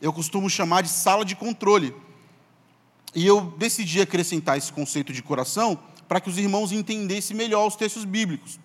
Eu 0.00 0.12
costumo 0.12 0.48
chamar 0.48 0.82
de 0.82 0.88
sala 0.88 1.24
de 1.24 1.36
controle. 1.36 1.94
E 3.14 3.26
eu 3.26 3.52
decidi 3.58 4.00
acrescentar 4.00 4.56
esse 4.56 4.72
conceito 4.72 5.12
de 5.12 5.22
coração 5.22 5.78
para 6.08 6.20
que 6.20 6.30
os 6.30 6.38
irmãos 6.38 6.72
entendessem 6.72 7.36
melhor 7.36 7.66
os 7.66 7.76
textos 7.76 8.04
bíblicos. 8.04 8.58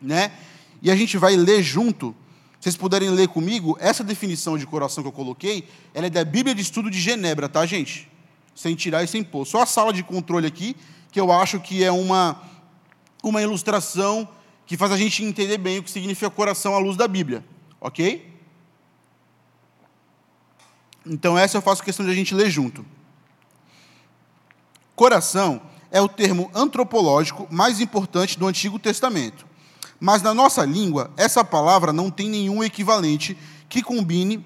Né? 0.00 0.32
E 0.80 0.90
a 0.90 0.96
gente 0.96 1.18
vai 1.18 1.34
ler 1.34 1.62
junto. 1.62 2.14
Se 2.60 2.64
vocês 2.64 2.76
puderem 2.76 3.10
ler 3.10 3.28
comigo, 3.28 3.76
essa 3.80 4.04
definição 4.04 4.56
de 4.58 4.66
coração 4.66 5.02
que 5.02 5.08
eu 5.08 5.12
coloquei, 5.12 5.66
ela 5.94 6.06
é 6.06 6.10
da 6.10 6.24
Bíblia 6.24 6.54
de 6.54 6.60
Estudo 6.60 6.90
de 6.90 7.00
Genebra, 7.00 7.48
tá, 7.48 7.64
gente? 7.64 8.08
Sem 8.54 8.74
tirar 8.74 9.02
e 9.02 9.06
sem 9.06 9.22
pôr. 9.22 9.46
Só 9.46 9.62
a 9.62 9.66
sala 9.66 9.92
de 9.92 10.02
controle 10.02 10.46
aqui, 10.46 10.76
que 11.10 11.20
eu 11.20 11.32
acho 11.32 11.60
que 11.60 11.82
é 11.82 11.90
uma, 11.90 12.40
uma 13.22 13.40
ilustração 13.40 14.28
que 14.66 14.76
faz 14.76 14.92
a 14.92 14.96
gente 14.96 15.24
entender 15.24 15.58
bem 15.58 15.78
o 15.78 15.82
que 15.82 15.90
significa 15.90 16.30
coração 16.30 16.74
à 16.74 16.78
luz 16.78 16.96
da 16.96 17.08
Bíblia. 17.08 17.44
Ok? 17.80 18.30
Então, 21.04 21.36
essa 21.36 21.56
eu 21.56 21.62
faço 21.62 21.82
questão 21.82 22.04
de 22.04 22.12
a 22.12 22.14
gente 22.14 22.34
ler 22.34 22.50
junto. 22.50 22.84
Coração 24.94 25.62
é 25.90 26.00
o 26.00 26.08
termo 26.08 26.50
antropológico 26.54 27.48
mais 27.50 27.80
importante 27.80 28.38
do 28.38 28.46
Antigo 28.46 28.78
Testamento. 28.78 29.46
Mas 29.98 30.22
na 30.22 30.32
nossa 30.32 30.64
língua, 30.64 31.10
essa 31.16 31.44
palavra 31.44 31.92
não 31.92 32.10
tem 32.10 32.28
nenhum 32.28 32.62
equivalente 32.62 33.36
que 33.68 33.82
combine 33.82 34.44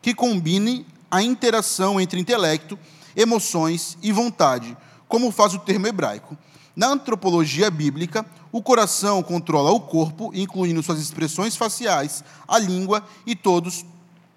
que 0.00 0.14
combine 0.14 0.86
a 1.10 1.20
interação 1.20 2.00
entre 2.00 2.20
intelecto, 2.20 2.78
emoções 3.16 3.96
e 4.02 4.12
vontade, 4.12 4.76
como 5.08 5.32
faz 5.32 5.54
o 5.54 5.58
termo 5.58 5.86
hebraico. 5.86 6.36
Na 6.76 6.88
antropologia 6.88 7.70
bíblica, 7.70 8.24
o 8.52 8.62
coração 8.62 9.22
controla 9.22 9.70
o 9.70 9.80
corpo, 9.80 10.30
incluindo 10.34 10.82
suas 10.82 11.00
expressões 11.00 11.56
faciais, 11.56 12.22
a 12.46 12.58
língua 12.58 13.02
e 13.26 13.34
todos 13.34 13.84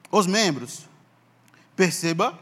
os 0.09 0.25
membros. 0.25 0.87
Perceba 1.75 2.39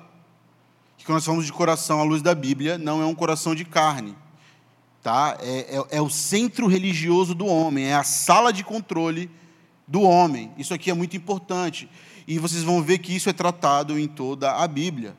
que 1.08 1.12
nós 1.14 1.24
falamos 1.24 1.46
de 1.46 1.54
coração 1.54 2.02
à 2.02 2.04
luz 2.04 2.22
da 2.22 2.36
Bíblia, 2.36 2.78
não 2.78 3.02
é 3.02 3.06
um 3.06 3.16
coração 3.16 3.56
de 3.56 3.64
carne. 3.64 4.14
Tá? 5.02 5.38
É, 5.40 5.78
é, 5.78 5.98
é 5.98 6.02
o 6.02 6.10
centro 6.10 6.68
religioso 6.68 7.34
do 7.34 7.46
homem, 7.46 7.86
é 7.86 7.96
a 7.96 8.04
sala 8.04 8.52
de 8.52 8.62
controle 8.62 9.32
do 9.88 10.02
homem. 10.02 10.52
Isso 10.58 10.74
aqui 10.74 10.92
é 10.92 10.94
muito 10.94 11.16
importante. 11.16 11.90
E 12.28 12.38
vocês 12.38 12.62
vão 12.62 12.84
ver 12.84 12.98
que 12.98 13.16
isso 13.16 13.30
é 13.30 13.34
tratado 13.34 13.98
em 13.98 14.06
toda 14.06 14.52
a 14.52 14.68
Bíblia. 14.68 15.16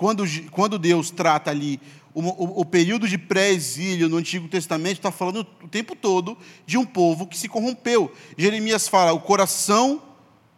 Quando, 0.00 0.24
quando 0.50 0.78
Deus 0.78 1.10
trata 1.10 1.50
ali 1.50 1.78
o, 2.14 2.22
o, 2.22 2.60
o 2.62 2.64
período 2.64 3.06
de 3.06 3.18
pré-exílio 3.18 4.08
no 4.08 4.16
Antigo 4.16 4.48
Testamento, 4.48 4.96
está 4.96 5.10
falando 5.10 5.46
o 5.62 5.68
tempo 5.68 5.94
todo 5.94 6.38
de 6.64 6.78
um 6.78 6.86
povo 6.86 7.26
que 7.26 7.36
se 7.36 7.50
corrompeu. 7.50 8.10
Jeremias 8.34 8.88
fala: 8.88 9.12
o 9.12 9.20
coração 9.20 10.00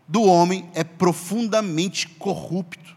do 0.07 0.23
homem 0.23 0.71
é 0.75 0.85
profundamente 0.85 2.07
corrupto. 2.07 2.97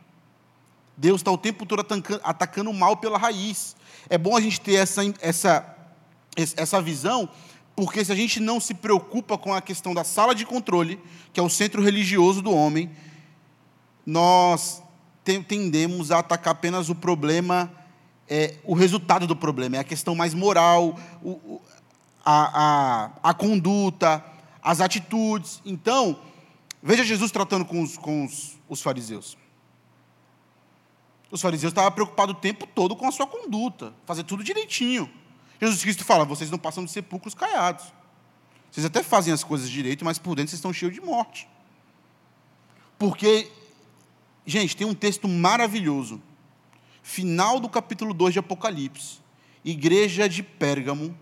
Deus 0.95 1.21
está 1.21 1.31
o 1.31 1.37
tempo 1.37 1.65
todo 1.65 1.83
atacando 2.23 2.69
o 2.69 2.73
mal 2.75 2.95
pela 2.97 3.17
raiz. 3.17 3.75
É 4.07 4.15
bom 4.15 4.37
a 4.37 4.39
gente 4.39 4.61
ter 4.61 4.75
essa, 4.75 5.01
essa, 5.19 5.77
essa 6.35 6.79
visão, 6.79 7.27
porque 7.75 8.05
se 8.05 8.11
a 8.11 8.15
gente 8.15 8.39
não 8.39 8.59
se 8.59 8.75
preocupa 8.75 9.35
com 9.35 9.51
a 9.51 9.63
questão 9.63 9.95
da 9.95 10.03
sala 10.03 10.35
de 10.35 10.45
controle, 10.45 11.01
que 11.33 11.39
é 11.39 11.43
o 11.43 11.49
centro 11.49 11.81
religioso 11.81 12.39
do 12.39 12.53
homem, 12.53 12.91
nós 14.05 14.84
tendemos 15.25 16.11
a 16.11 16.19
atacar 16.19 16.51
apenas 16.51 16.89
o 16.89 16.95
problema, 16.95 17.71
é, 18.29 18.55
o 18.63 18.73
resultado 18.73 19.25
do 19.25 19.35
problema, 19.35 19.77
é 19.77 19.79
a 19.79 19.83
questão 19.83 20.15
mais 20.15 20.33
moral, 20.33 20.99
o, 21.23 21.61
a, 22.23 23.11
a, 23.23 23.29
a 23.29 23.33
conduta, 23.33 24.23
as 24.61 24.81
atitudes. 24.81 25.61
Então, 25.65 26.19
veja 26.81 27.03
Jesus 27.03 27.31
tratando 27.31 27.65
com 27.65 27.81
os, 27.81 27.97
com 27.97 28.25
os, 28.25 28.57
os 28.67 28.81
fariseus. 28.81 29.37
Os 31.31 31.41
fariseus 31.41 31.71
estavam 31.71 31.91
preocupados 31.91 32.35
o 32.35 32.39
tempo 32.39 32.67
todo 32.67 32.95
com 32.95 33.07
a 33.07 33.11
sua 33.11 33.27
conduta, 33.27 33.93
fazer 34.05 34.23
tudo 34.23 34.43
direitinho. 34.43 35.09
Jesus 35.59 35.81
Cristo 35.81 36.03
fala: 36.03 36.25
vocês 36.25 36.49
não 36.49 36.57
passam 36.57 36.85
de 36.85 36.91
sepulcros 36.91 37.33
caiados. 37.33 37.85
Vocês 38.71 38.85
até 38.85 39.01
fazem 39.01 39.33
as 39.33 39.43
coisas 39.43 39.69
direito, 39.69 40.03
mas 40.03 40.19
por 40.19 40.35
dentro 40.35 40.49
vocês 40.49 40.59
estão 40.59 40.73
cheios 40.73 40.93
de 40.93 41.01
morte. 41.01 41.47
Porque, 42.97 43.49
gente, 44.45 44.75
tem 44.75 44.85
um 44.85 44.93
texto 44.93 45.27
maravilhoso. 45.27 46.21
Final 47.01 47.59
do 47.59 47.69
capítulo 47.69 48.13
2 48.13 48.33
de 48.33 48.39
Apocalipse. 48.39 49.19
Igreja 49.63 50.27
de 50.27 50.43
Pérgamo. 50.43 51.17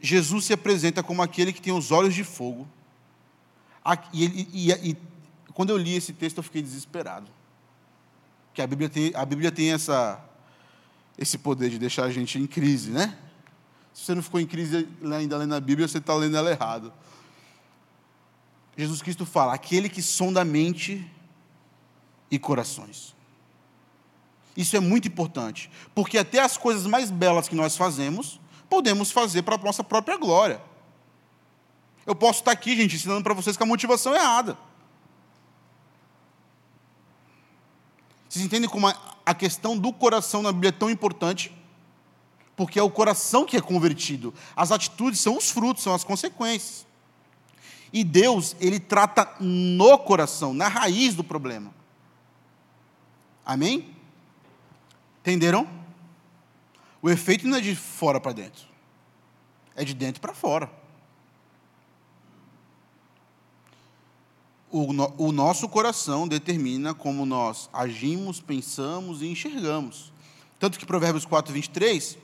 Jesus 0.00 0.44
se 0.44 0.52
apresenta 0.52 1.02
como 1.02 1.22
aquele 1.22 1.52
que 1.52 1.62
tem 1.62 1.72
os 1.72 1.90
olhos 1.90 2.14
de 2.14 2.24
fogo. 2.24 2.68
E, 4.12 4.24
e, 4.24 4.70
e, 4.70 4.90
e 4.90 4.96
quando 5.52 5.70
eu 5.70 5.76
li 5.76 5.94
esse 5.94 6.12
texto, 6.12 6.38
eu 6.38 6.42
fiquei 6.42 6.62
desesperado 6.62 7.30
que 8.54 8.62
a 8.62 8.66
Bíblia 8.66 8.88
tem, 8.88 9.12
a 9.14 9.24
Bíblia 9.24 9.50
tem 9.50 9.72
essa, 9.72 10.24
esse 11.18 11.36
poder 11.36 11.68
de 11.68 11.78
deixar 11.78 12.04
a 12.04 12.10
gente 12.10 12.38
em 12.38 12.46
crise, 12.46 12.90
né? 12.90 13.18
Se 13.92 14.04
você 14.04 14.14
não 14.14 14.22
ficou 14.22 14.40
em 14.40 14.46
crise 14.46 14.88
ainda 15.12 15.36
lendo 15.36 15.54
a 15.54 15.60
Bíblia, 15.60 15.88
você 15.88 15.98
está 15.98 16.14
lendo 16.14 16.36
ela 16.36 16.50
errado. 16.50 16.92
Jesus 18.76 19.02
Cristo 19.02 19.26
fala: 19.26 19.52
aquele 19.52 19.88
que 19.88 20.00
sonda 20.00 20.40
a 20.40 20.44
mente 20.44 21.04
e 22.34 22.38
corações. 22.38 23.14
Isso 24.56 24.76
é 24.76 24.80
muito 24.80 25.08
importante, 25.08 25.70
porque 25.94 26.18
até 26.18 26.40
as 26.40 26.56
coisas 26.56 26.86
mais 26.86 27.10
belas 27.10 27.48
que 27.48 27.54
nós 27.54 27.76
fazemos, 27.76 28.40
podemos 28.68 29.10
fazer 29.10 29.42
para 29.42 29.56
a 29.56 29.58
nossa 29.58 29.82
própria 29.82 30.16
glória. 30.16 30.60
Eu 32.06 32.14
posso 32.14 32.40
estar 32.40 32.52
aqui, 32.52 32.76
gente, 32.76 32.96
ensinando 32.96 33.22
para 33.22 33.34
vocês 33.34 33.56
que 33.56 33.62
a 33.62 33.66
motivação 33.66 34.14
é 34.14 34.18
errada. 34.18 34.58
Vocês 38.28 38.44
entendem 38.44 38.68
como 38.68 38.92
a 39.24 39.34
questão 39.34 39.76
do 39.78 39.92
coração 39.92 40.42
na 40.42 40.52
Bíblia 40.52 40.68
é 40.68 40.72
tão 40.72 40.90
importante? 40.90 41.52
Porque 42.56 42.78
é 42.78 42.82
o 42.82 42.90
coração 42.90 43.44
que 43.44 43.56
é 43.56 43.60
convertido. 43.60 44.34
As 44.54 44.70
atitudes 44.70 45.20
são 45.20 45.36
os 45.36 45.50
frutos, 45.50 45.82
são 45.82 45.94
as 45.94 46.04
consequências. 46.04 46.86
E 47.92 48.02
Deus, 48.04 48.54
ele 48.60 48.78
trata 48.78 49.36
no 49.40 49.98
coração, 49.98 50.52
na 50.52 50.68
raiz 50.68 51.14
do 51.14 51.24
problema. 51.24 51.72
Amém? 53.44 53.94
Entenderam? 55.20 55.68
O 57.02 57.10
efeito 57.10 57.46
não 57.46 57.58
é 57.58 57.60
de 57.60 57.74
fora 57.74 58.20
para 58.20 58.32
dentro, 58.32 58.66
é 59.76 59.84
de 59.84 59.94
dentro 59.94 60.20
para 60.20 60.32
fora. 60.32 60.70
o, 64.74 64.92
no, 64.92 65.14
o 65.16 65.30
nosso 65.30 65.68
coração 65.68 66.26
determina 66.26 66.92
como 66.92 67.24
nós 67.24 67.70
agimos, 67.72 68.40
pensamos 68.40 69.22
e 69.22 69.28
enxergamos. 69.28 70.12
Tanto 70.58 70.80
que 70.80 70.84
Provérbios 70.84 71.24
4, 71.24 71.54
23 71.54 72.18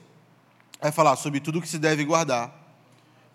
vai 0.83 0.91
falar 0.91 1.15
sobre 1.15 1.39
tudo 1.39 1.63
que 1.63 1.69
se 1.69 1.79
deve 1.79 2.05
guardar. 2.05 2.53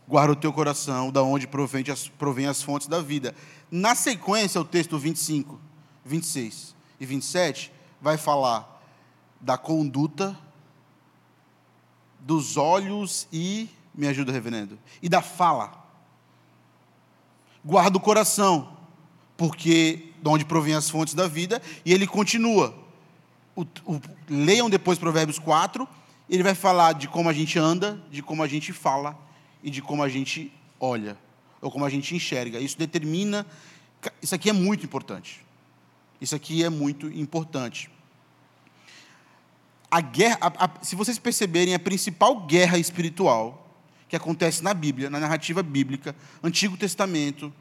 Guarda 0.06 0.34
o 0.34 0.36
teu 0.36 0.52
coração, 0.52 1.14
da 1.14 1.24
onde 1.24 1.48
provém 1.48 1.86
as, 1.90 2.10
provém 2.10 2.46
as 2.46 2.62
fontes 2.62 2.90
da 2.90 3.00
vida. 3.00 3.34
Na 3.72 3.96
sequência, 3.96 4.60
o 4.60 4.66
texto 4.66 5.00
25, 5.00 5.62
26 6.04 6.76
e 7.00 7.06
27 7.06 7.72
vai 8.06 8.18
falar 8.18 8.80
da 9.42 9.58
conduta 9.58 10.38
dos 12.20 12.56
olhos 12.56 13.28
e. 13.34 13.68
Me 13.96 14.08
ajuda, 14.08 14.32
reverendo. 14.32 14.78
E 15.02 15.10
da 15.10 15.24
fala. 15.24 15.72
Guarda 17.64 17.98
o 17.98 18.00
coração, 18.00 18.78
porque 19.36 20.12
de 20.22 20.30
onde 20.30 20.46
provém 20.46 20.76
as 20.76 20.88
fontes 20.88 21.16
da 21.16 21.28
vida, 21.28 21.60
e 21.84 21.94
ele 21.94 22.06
continua. 22.06 22.76
O, 23.56 23.62
o, 23.62 24.02
leiam 24.30 24.70
depois 24.70 25.00
Provérbios 25.00 25.40
4, 25.40 25.88
ele 26.30 26.44
vai 26.44 26.54
falar 26.54 26.94
de 26.94 27.08
como 27.08 27.30
a 27.30 27.34
gente 27.34 27.58
anda, 27.58 28.00
de 28.12 28.22
como 28.22 28.44
a 28.44 28.48
gente 28.48 28.72
fala 28.72 29.18
e 29.64 29.72
de 29.72 29.82
como 29.82 30.04
a 30.04 30.10
gente 30.10 30.54
olha, 30.80 31.18
ou 31.60 31.72
como 31.72 31.86
a 31.86 31.90
gente 31.90 32.14
enxerga. 32.14 32.60
Isso 32.60 32.78
determina. 32.78 33.48
Isso 34.22 34.36
aqui 34.36 34.50
é 34.50 34.54
muito 34.54 34.86
importante. 34.86 35.44
Isso 36.20 36.36
aqui 36.36 36.64
é 36.64 36.70
muito 36.70 37.08
importante. 37.08 37.90
A 39.96 40.02
guerra, 40.02 40.38
a, 40.42 40.66
a, 40.66 40.70
se 40.82 40.94
vocês 40.94 41.18
perceberem, 41.18 41.74
a 41.74 41.80
principal 41.80 42.42
guerra 42.42 42.78
espiritual 42.78 43.66
que 44.10 44.16
acontece 44.18 44.62
na 44.62 44.74
Bíblia, 44.74 45.10
na 45.10 45.22
narrativa 45.22 45.64
bíblica, 45.64 46.14
Antigo 46.44 46.76
Testamento, 46.76 47.54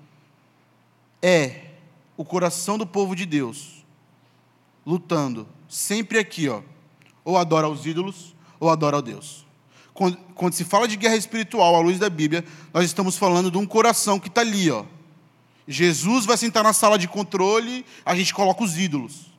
é 1.22 1.60
o 2.16 2.24
coração 2.24 2.76
do 2.76 2.84
povo 2.84 3.14
de 3.14 3.24
Deus 3.24 3.84
lutando, 4.84 5.46
sempre 5.68 6.18
aqui, 6.18 6.48
ó, 6.48 6.60
ou 7.24 7.38
adora 7.38 7.68
aos 7.68 7.86
ídolos, 7.86 8.34
ou 8.58 8.68
adora 8.68 8.98
a 8.98 9.00
Deus. 9.00 9.46
Quando, 9.92 10.16
quando, 10.34 10.54
se 10.54 10.64
fala 10.64 10.88
de 10.88 10.96
guerra 10.96 11.14
espiritual 11.14 11.76
à 11.76 11.78
luz 11.78 12.00
da 12.00 12.10
Bíblia, 12.10 12.44
nós 12.72 12.84
estamos 12.84 13.16
falando 13.16 13.48
de 13.48 13.58
um 13.58 13.64
coração 13.64 14.18
que 14.18 14.26
está 14.26 14.40
ali, 14.40 14.72
ó. 14.72 14.84
Jesus 15.68 16.26
vai 16.26 16.36
sentar 16.36 16.64
na 16.64 16.72
sala 16.72 16.98
de 16.98 17.06
controle, 17.06 17.86
a 18.04 18.12
gente 18.16 18.34
coloca 18.34 18.64
os 18.64 18.76
ídolos. 18.76 19.32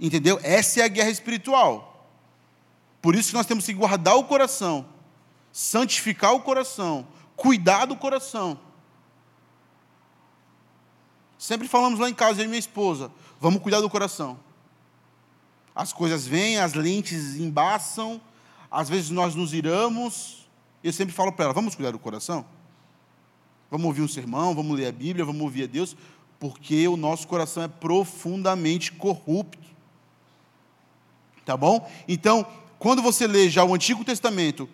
Entendeu? 0.00 0.40
Essa 0.42 0.80
é 0.80 0.84
a 0.84 0.88
guerra 0.88 1.10
espiritual. 1.10 2.08
Por 3.02 3.14
isso 3.14 3.28
que 3.28 3.34
nós 3.34 3.46
temos 3.46 3.66
que 3.66 3.74
guardar 3.74 4.16
o 4.16 4.24
coração, 4.24 4.86
santificar 5.52 6.34
o 6.34 6.40
coração, 6.40 7.06
cuidar 7.36 7.84
do 7.84 7.96
coração. 7.96 8.58
Sempre 11.38 11.68
falamos 11.68 11.98
lá 11.98 12.08
em 12.08 12.14
casa, 12.14 12.40
eu 12.40 12.44
e 12.44 12.48
minha 12.48 12.58
esposa, 12.58 13.10
vamos 13.40 13.62
cuidar 13.62 13.80
do 13.80 13.88
coração. 13.88 14.38
As 15.74 15.92
coisas 15.92 16.26
vêm, 16.26 16.58
as 16.58 16.74
lentes 16.74 17.36
embaçam, 17.36 18.20
às 18.70 18.88
vezes 18.88 19.10
nós 19.10 19.34
nos 19.34 19.54
iramos. 19.54 20.48
Eu 20.82 20.92
sempre 20.92 21.14
falo 21.14 21.32
para 21.32 21.46
ela, 21.46 21.54
vamos 21.54 21.74
cuidar 21.74 21.90
do 21.90 21.98
coração? 21.98 22.44
Vamos 23.70 23.86
ouvir 23.86 24.02
um 24.02 24.08
sermão, 24.08 24.54
vamos 24.54 24.76
ler 24.76 24.86
a 24.86 24.92
Bíblia, 24.92 25.24
vamos 25.24 25.40
ouvir 25.40 25.64
a 25.64 25.66
Deus, 25.66 25.96
porque 26.38 26.86
o 26.88 26.96
nosso 26.96 27.26
coração 27.26 27.62
é 27.62 27.68
profundamente 27.68 28.92
corrupto. 28.92 29.69
Tá 31.50 31.56
bom? 31.56 31.90
Então, 32.06 32.46
quando 32.78 33.02
você 33.02 33.26
lê 33.26 33.50
já 33.50 33.64
o 33.64 33.74
Antigo 33.74 34.04
Testamento, 34.04 34.68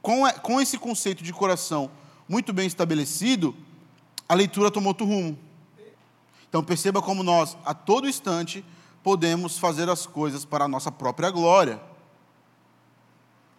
com, 0.00 0.26
com 0.40 0.58
esse 0.58 0.78
conceito 0.78 1.22
de 1.22 1.30
coração 1.30 1.90
muito 2.26 2.54
bem 2.54 2.66
estabelecido, 2.66 3.54
a 4.26 4.34
leitura 4.34 4.70
tomou 4.70 4.88
outro 4.92 5.04
rumo. 5.04 5.38
Então 6.48 6.64
perceba 6.64 7.02
como 7.02 7.22
nós, 7.22 7.54
a 7.66 7.74
todo 7.74 8.08
instante, 8.08 8.64
podemos 9.02 9.58
fazer 9.58 9.90
as 9.90 10.06
coisas 10.06 10.42
para 10.42 10.64
a 10.64 10.68
nossa 10.68 10.90
própria 10.90 11.30
glória. 11.30 11.78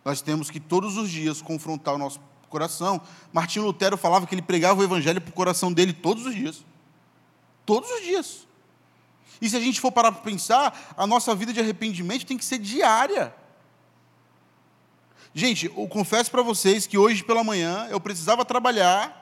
Nós 0.03 0.19
temos 0.19 0.49
que 0.49 0.59
todos 0.59 0.97
os 0.97 1.11
dias 1.11 1.43
confrontar 1.43 1.93
o 1.93 1.99
nosso 1.99 2.19
coração. 2.49 2.99
Martinho 3.31 3.65
Lutero 3.65 3.97
falava 3.97 4.25
que 4.25 4.33
ele 4.33 4.41
pregava 4.41 4.81
o 4.81 4.83
evangelho 4.83 5.21
para 5.21 5.29
o 5.29 5.35
coração 5.35 5.71
dele 5.71 5.93
todos 5.93 6.25
os 6.25 6.33
dias. 6.33 6.65
Todos 7.67 7.87
os 7.91 8.01
dias. 8.01 8.47
E 9.43 9.49
se 9.49 9.55
a 9.55 9.59
gente 9.59 9.79
for 9.79 9.91
parar 9.91 10.11
para 10.11 10.21
pensar, 10.21 10.93
a 10.97 11.05
nossa 11.05 11.35
vida 11.35 11.53
de 11.53 11.59
arrependimento 11.59 12.25
tem 12.25 12.37
que 12.37 12.45
ser 12.45 12.57
diária. 12.57 13.35
Gente, 15.35 15.65
eu 15.65 15.87
confesso 15.87 16.31
para 16.31 16.41
vocês 16.41 16.87
que 16.87 16.97
hoje 16.97 17.23
pela 17.23 17.43
manhã 17.43 17.87
eu 17.91 17.99
precisava 17.99 18.43
trabalhar 18.43 19.21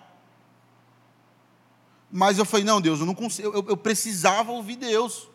mas 2.11 2.37
eu 2.37 2.43
falei, 2.43 2.65
não, 2.65 2.81
Deus, 2.81 2.99
eu 2.99 3.05
não 3.05 3.15
consigo, 3.15 3.47
eu, 3.47 3.65
eu, 3.69 3.77
precisava 3.77 4.51
ouvir 4.51 4.75
Deus. 4.75 5.29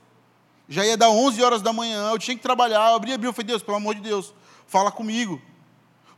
Já 0.69 0.85
ia 0.85 0.97
dar 0.97 1.09
11 1.09 1.43
horas 1.43 1.63
da 1.63 1.73
manhã, 1.73 2.11
eu 2.11 2.19
tinha 2.19 2.37
que 2.37 2.43
trabalhar, 2.43 2.91
eu 2.91 2.97
abri 2.97 3.13
a 3.13 3.17
Bíblia, 3.17 3.31
eu 3.31 3.33
falei, 3.33 3.47
Deus, 3.47 3.63
pelo 3.63 3.79
amor 3.79 3.95
de 3.95 4.03
Deus, 4.03 4.35
fala 4.67 4.93
comigo. 4.93 5.41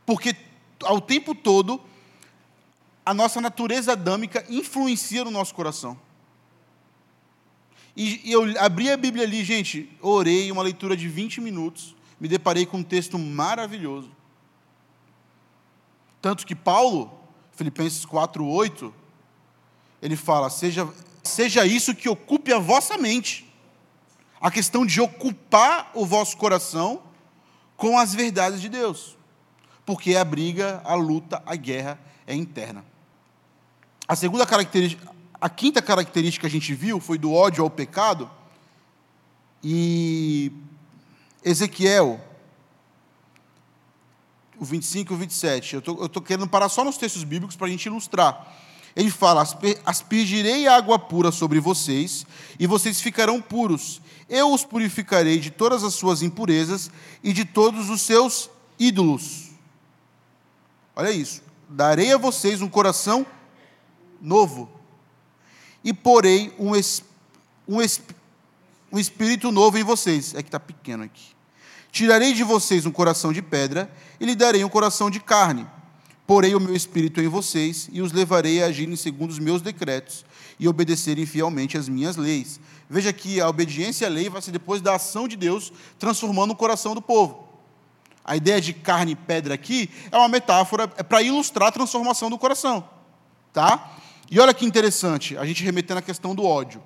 Porque 0.05 0.35
ao 0.83 0.99
tempo 0.99 1.33
todo, 1.33 1.81
a 3.05 3.13
nossa 3.13 3.39
natureza 3.39 3.93
adâmica 3.93 4.45
influencia 4.49 5.23
no 5.23 5.31
nosso 5.31 5.55
coração. 5.55 5.97
E, 7.99 8.29
e 8.29 8.31
eu 8.31 8.43
abri 8.61 8.89
a 8.89 8.95
Bíblia 8.95 9.25
ali, 9.25 9.43
gente, 9.43 9.93
orei 10.01 10.49
uma 10.53 10.63
leitura 10.63 10.95
de 10.95 11.09
20 11.09 11.41
minutos, 11.41 11.93
me 12.17 12.29
deparei 12.29 12.65
com 12.65 12.77
um 12.77 12.83
texto 12.83 13.19
maravilhoso. 13.19 14.09
Tanto 16.21 16.47
que 16.47 16.55
Paulo, 16.55 17.11
Filipenses 17.51 18.05
4, 18.05 18.45
8, 18.45 18.93
ele 20.01 20.15
fala: 20.15 20.49
seja, 20.49 20.87
seja 21.21 21.65
isso 21.65 21.93
que 21.93 22.07
ocupe 22.07 22.53
a 22.53 22.57
vossa 22.57 22.97
mente. 22.97 23.53
A 24.39 24.49
questão 24.49 24.85
de 24.85 25.01
ocupar 25.01 25.91
o 25.93 26.05
vosso 26.05 26.37
coração 26.37 27.03
com 27.75 27.99
as 27.99 28.15
verdades 28.15 28.61
de 28.61 28.69
Deus. 28.69 29.17
Porque 29.85 30.15
a 30.15 30.23
briga, 30.23 30.81
a 30.85 30.95
luta, 30.95 31.43
a 31.45 31.53
guerra 31.57 31.99
é 32.25 32.33
interna. 32.33 32.85
A 34.07 34.15
segunda 34.15 34.45
característica, 34.45 35.18
a 35.41 35.49
quinta 35.49 35.81
característica 35.81 36.41
que 36.41 36.47
a 36.47 36.59
gente 36.59 36.73
viu 36.73 36.99
foi 36.99 37.17
do 37.17 37.33
ódio 37.33 37.63
ao 37.63 37.69
pecado. 37.69 38.29
E 39.63 40.51
Ezequiel, 41.43 42.19
o 44.59 44.65
25 44.65 45.13
e 45.13 45.15
o 45.15 45.17
27. 45.17 45.75
Eu 45.75 46.05
estou 46.05 46.21
querendo 46.21 46.47
parar 46.47 46.69
só 46.69 46.83
nos 46.83 46.97
textos 46.97 47.23
bíblicos 47.23 47.55
para 47.55 47.67
a 47.67 47.69
gente 47.69 47.85
ilustrar. 47.85 48.55
Ele 48.95 49.09
fala: 49.09 49.47
Aspergirei 49.85 50.67
água 50.67 50.99
pura 50.99 51.31
sobre 51.31 51.59
vocês, 51.59 52.25
e 52.59 52.67
vocês 52.67 52.99
ficarão 52.99 53.41
puros. 53.41 54.01
Eu 54.27 54.53
os 54.53 54.63
purificarei 54.63 55.39
de 55.39 55.49
todas 55.49 55.83
as 55.83 55.93
suas 55.93 56.21
impurezas 56.21 56.91
e 57.23 57.33
de 57.33 57.45
todos 57.45 57.89
os 57.89 58.01
seus 58.01 58.49
ídolos. 58.77 59.49
Olha 60.95 61.11
isso. 61.11 61.41
Darei 61.69 62.11
a 62.11 62.17
vocês 62.17 62.61
um 62.61 62.69
coração 62.69 63.25
novo, 64.21 64.69
e 65.83 65.93
porei 65.93 66.53
um, 66.59 66.71
um, 67.67 67.77
um 68.91 68.99
espírito 68.99 69.51
novo 69.51 69.77
em 69.77 69.83
vocês. 69.83 70.33
É 70.33 70.41
que 70.41 70.49
está 70.49 70.59
pequeno 70.59 71.03
aqui. 71.03 71.35
Tirarei 71.91 72.33
de 72.33 72.43
vocês 72.43 72.85
um 72.85 72.91
coração 72.91 73.33
de 73.33 73.41
pedra 73.41 73.91
e 74.19 74.25
lhe 74.25 74.35
darei 74.35 74.63
um 74.63 74.69
coração 74.69 75.09
de 75.09 75.19
carne 75.19 75.67
Porei 76.29 76.53
o 76.53 76.59
meu 76.59 76.75
espírito 76.75 77.19
em 77.19 77.27
vocês 77.27 77.89
e 77.91 78.03
os 78.03 78.11
levarei 78.11 78.61
a 78.61 78.67
agirem 78.67 78.95
segundo 78.95 79.31
os 79.31 79.39
meus 79.39 79.63
decretos 79.63 80.23
e 80.59 80.67
obedecerem 80.67 81.25
fielmente 81.25 81.75
as 81.75 81.89
minhas 81.89 82.17
leis. 82.17 82.59
Veja 82.87 83.11
que 83.11 83.41
a 83.41 83.49
obediência 83.49 84.05
à 84.05 84.11
lei 84.11 84.29
vai 84.29 84.39
ser 84.39 84.51
depois 84.51 84.79
da 84.79 84.93
ação 84.93 85.27
de 85.27 85.35
Deus 85.35 85.73
transformando 85.97 86.51
o 86.51 86.55
coração 86.55 86.93
do 86.93 87.01
povo. 87.01 87.49
A 88.23 88.35
ideia 88.35 88.61
de 88.61 88.73
carne 88.73 89.13
e 89.13 89.15
pedra 89.15 89.55
aqui 89.55 89.89
é 90.11 90.17
uma 90.17 90.27
metáfora 90.29 90.83
é 90.97 91.01
para 91.01 91.23
ilustrar 91.23 91.69
a 91.69 91.71
transformação 91.71 92.29
do 92.29 92.37
coração, 92.37 92.87
tá? 93.51 93.97
E 94.31 94.39
olha 94.39 94.53
que 94.53 94.65
interessante, 94.65 95.35
a 95.37 95.45
gente 95.45 95.63
remetendo 95.63 95.99
à 95.99 96.01
questão 96.01 96.35
do 96.35 96.43
ódio. 96.43 96.81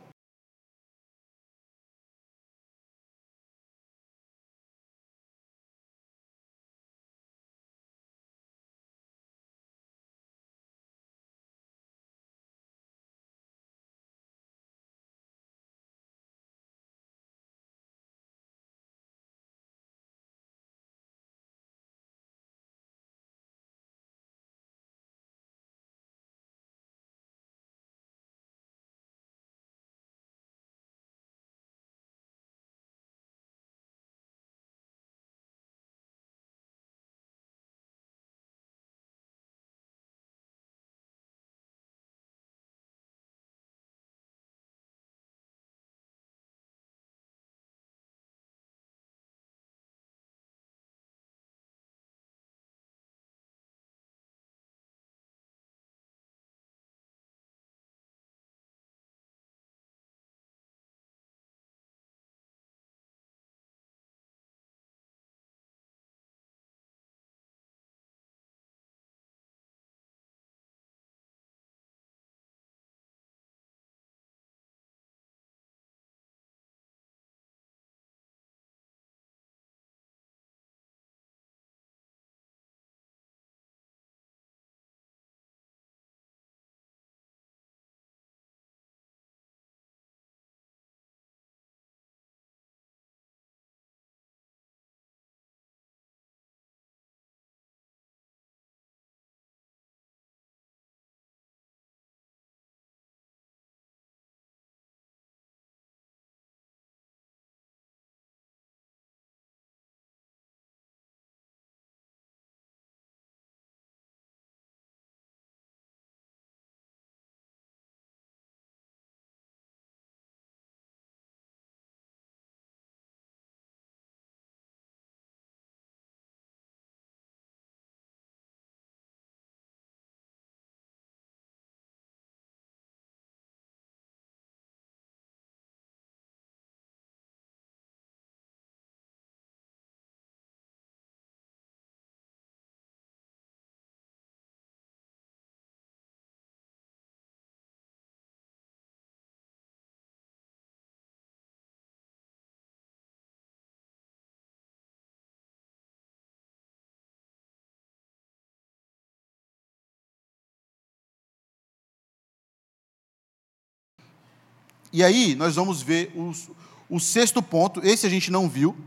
E 164.93 165.03
aí 165.03 165.33
nós 165.33 165.55
vamos 165.55 165.81
ver 165.81 166.11
os, 166.15 166.51
o 166.87 166.99
sexto 166.99 167.41
ponto, 167.41 167.81
esse 167.83 168.05
a 168.05 168.09
gente 168.09 168.29
não 168.29 168.47
viu. 168.47 168.77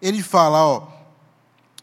Ele 0.00 0.22
fala, 0.22 0.64
ó, 0.64 0.86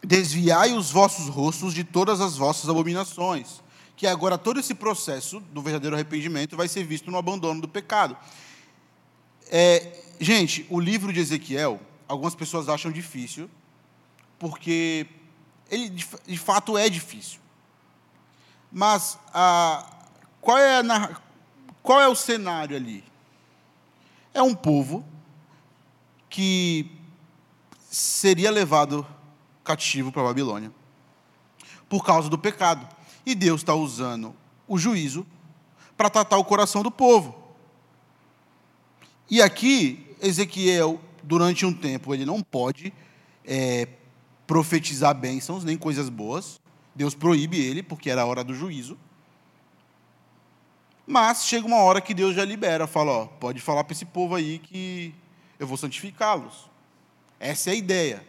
desviai 0.02 0.72
os 0.72 0.90
vossos 0.90 1.28
rostos 1.28 1.74
de 1.74 1.84
todas 1.84 2.18
as 2.22 2.38
vossas 2.38 2.70
abominações. 2.70 3.62
Que 3.94 4.06
agora 4.06 4.38
todo 4.38 4.58
esse 4.58 4.74
processo 4.74 5.38
do 5.52 5.60
verdadeiro 5.60 5.94
arrependimento 5.94 6.56
vai 6.56 6.66
ser 6.66 6.84
visto 6.84 7.10
no 7.10 7.18
abandono 7.18 7.60
do 7.60 7.68
pecado. 7.68 8.16
É, 9.50 10.00
gente, 10.18 10.66
o 10.70 10.80
livro 10.80 11.12
de 11.12 11.20
Ezequiel, 11.20 11.78
algumas 12.08 12.34
pessoas 12.34 12.70
acham 12.70 12.90
difícil, 12.90 13.50
porque 14.38 15.06
ele 15.70 15.90
de, 15.90 16.38
fato 16.38 16.78
é 16.78 16.88
difícil. 16.88 17.38
Mas 18.72 19.18
a, 19.32 19.86
qual, 20.40 20.56
é 20.56 20.78
a, 20.78 21.20
qual 21.82 22.00
é 22.00 22.08
o 22.08 22.14
cenário 22.14 22.76
ali? 22.76 23.04
É 24.32 24.42
um 24.42 24.54
povo 24.54 25.04
que 26.28 26.90
seria 27.90 28.50
levado 28.50 29.06
cativo 29.62 30.10
para 30.10 30.22
a 30.22 30.26
Babilônia 30.26 30.72
por 31.88 32.04
causa 32.04 32.28
do 32.30 32.38
pecado. 32.38 32.88
E 33.26 33.34
Deus 33.34 33.60
está 33.60 33.74
usando 33.74 34.34
o 34.66 34.78
juízo 34.78 35.26
para 35.96 36.08
tratar 36.08 36.38
o 36.38 36.44
coração 36.44 36.82
do 36.82 36.90
povo. 36.90 37.36
E 39.30 39.42
aqui, 39.42 40.16
Ezequiel, 40.20 41.00
durante 41.22 41.66
um 41.66 41.72
tempo, 41.72 42.14
ele 42.14 42.24
não 42.24 42.42
pode 42.42 42.92
é, 43.44 43.86
profetizar 44.46 45.14
bênçãos 45.14 45.64
nem 45.64 45.76
coisas 45.76 46.08
boas. 46.08 46.60
Deus 46.94 47.14
proíbe 47.14 47.58
ele, 47.60 47.82
porque 47.82 48.10
era 48.10 48.22
a 48.22 48.26
hora 48.26 48.42
do 48.42 48.54
juízo. 48.54 48.98
Mas 51.06 51.44
chega 51.44 51.66
uma 51.66 51.78
hora 51.78 52.00
que 52.00 52.14
Deus 52.14 52.34
já 52.34 52.44
libera, 52.44 52.86
fala, 52.86 53.12
ó, 53.12 53.26
pode 53.26 53.60
falar 53.60 53.84
para 53.84 53.92
esse 53.92 54.04
povo 54.04 54.34
aí 54.34 54.58
que 54.58 55.14
eu 55.58 55.66
vou 55.66 55.76
santificá-los. 55.76 56.70
Essa 57.40 57.70
é 57.70 57.72
a 57.72 57.76
ideia. 57.76 58.26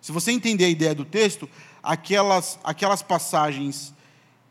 Se 0.00 0.12
você 0.12 0.32
entender 0.32 0.64
a 0.64 0.68
ideia 0.68 0.94
do 0.94 1.04
texto, 1.04 1.48
aquelas, 1.82 2.58
aquelas 2.64 3.02
passagens, 3.02 3.94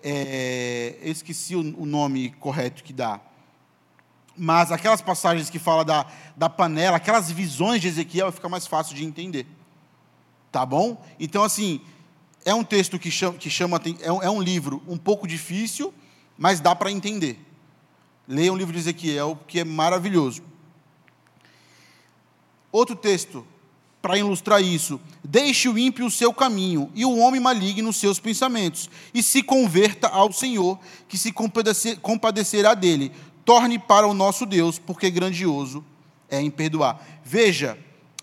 é, 0.03 0.97
eu 1.01 1.11
esqueci 1.11 1.55
o, 1.55 1.59
o 1.81 1.85
nome 1.85 2.31
correto 2.39 2.83
que 2.83 2.93
dá, 2.93 3.19
mas 4.37 4.71
aquelas 4.71 5.01
passagens 5.01 5.49
que 5.49 5.59
fala 5.59 5.85
da, 5.85 6.05
da 6.35 6.49
panela, 6.49 6.97
aquelas 6.97 7.31
visões 7.31 7.81
de 7.81 7.87
Ezequiel, 7.87 8.31
fica 8.31 8.49
mais 8.49 8.67
fácil 8.67 8.95
de 8.95 9.03
entender. 9.03 9.47
Tá 10.51 10.65
bom? 10.65 11.01
Então, 11.19 11.43
assim, 11.43 11.81
é 12.43 12.53
um 12.53 12.63
texto 12.63 12.99
que 12.99 13.09
chama, 13.09 13.37
que 13.37 13.49
chama 13.49 13.81
é, 14.01 14.11
um, 14.11 14.23
é 14.23 14.29
um 14.29 14.41
livro 14.41 14.81
um 14.87 14.97
pouco 14.97 15.27
difícil, 15.27 15.93
mas 16.37 16.59
dá 16.59 16.75
para 16.75 16.91
entender. 16.91 17.39
Leia 18.27 18.51
o 18.51 18.57
livro 18.57 18.73
de 18.73 18.79
Ezequiel, 18.79 19.39
que 19.47 19.59
é 19.59 19.63
maravilhoso. 19.63 20.41
Outro 22.71 22.95
texto, 22.95 23.45
para 24.01 24.17
ilustrar 24.17 24.61
isso: 24.61 24.99
Deixe 25.23 25.69
o 25.69 25.77
ímpio 25.77 26.05
o 26.05 26.11
seu 26.11 26.33
caminho, 26.33 26.91
e 26.95 27.05
o 27.05 27.17
homem 27.17 27.39
maligno 27.39 27.89
os 27.89 27.97
seus 27.97 28.19
pensamentos, 28.19 28.89
e 29.13 29.21
se 29.21 29.43
converta 29.43 30.07
ao 30.07 30.31
Senhor, 30.31 30.79
que 31.07 31.17
se 31.17 31.31
compadecer, 31.31 31.99
compadecerá 31.99 32.73
dele. 32.73 33.11
Torne 33.45 33.77
para 33.77 34.07
o 34.07 34.13
nosso 34.13 34.45
Deus, 34.45 34.79
porque 34.79 35.11
grandioso 35.11 35.85
é 36.27 36.41
em 36.41 36.49
perdoar. 36.49 36.99
Veja, 37.23 37.77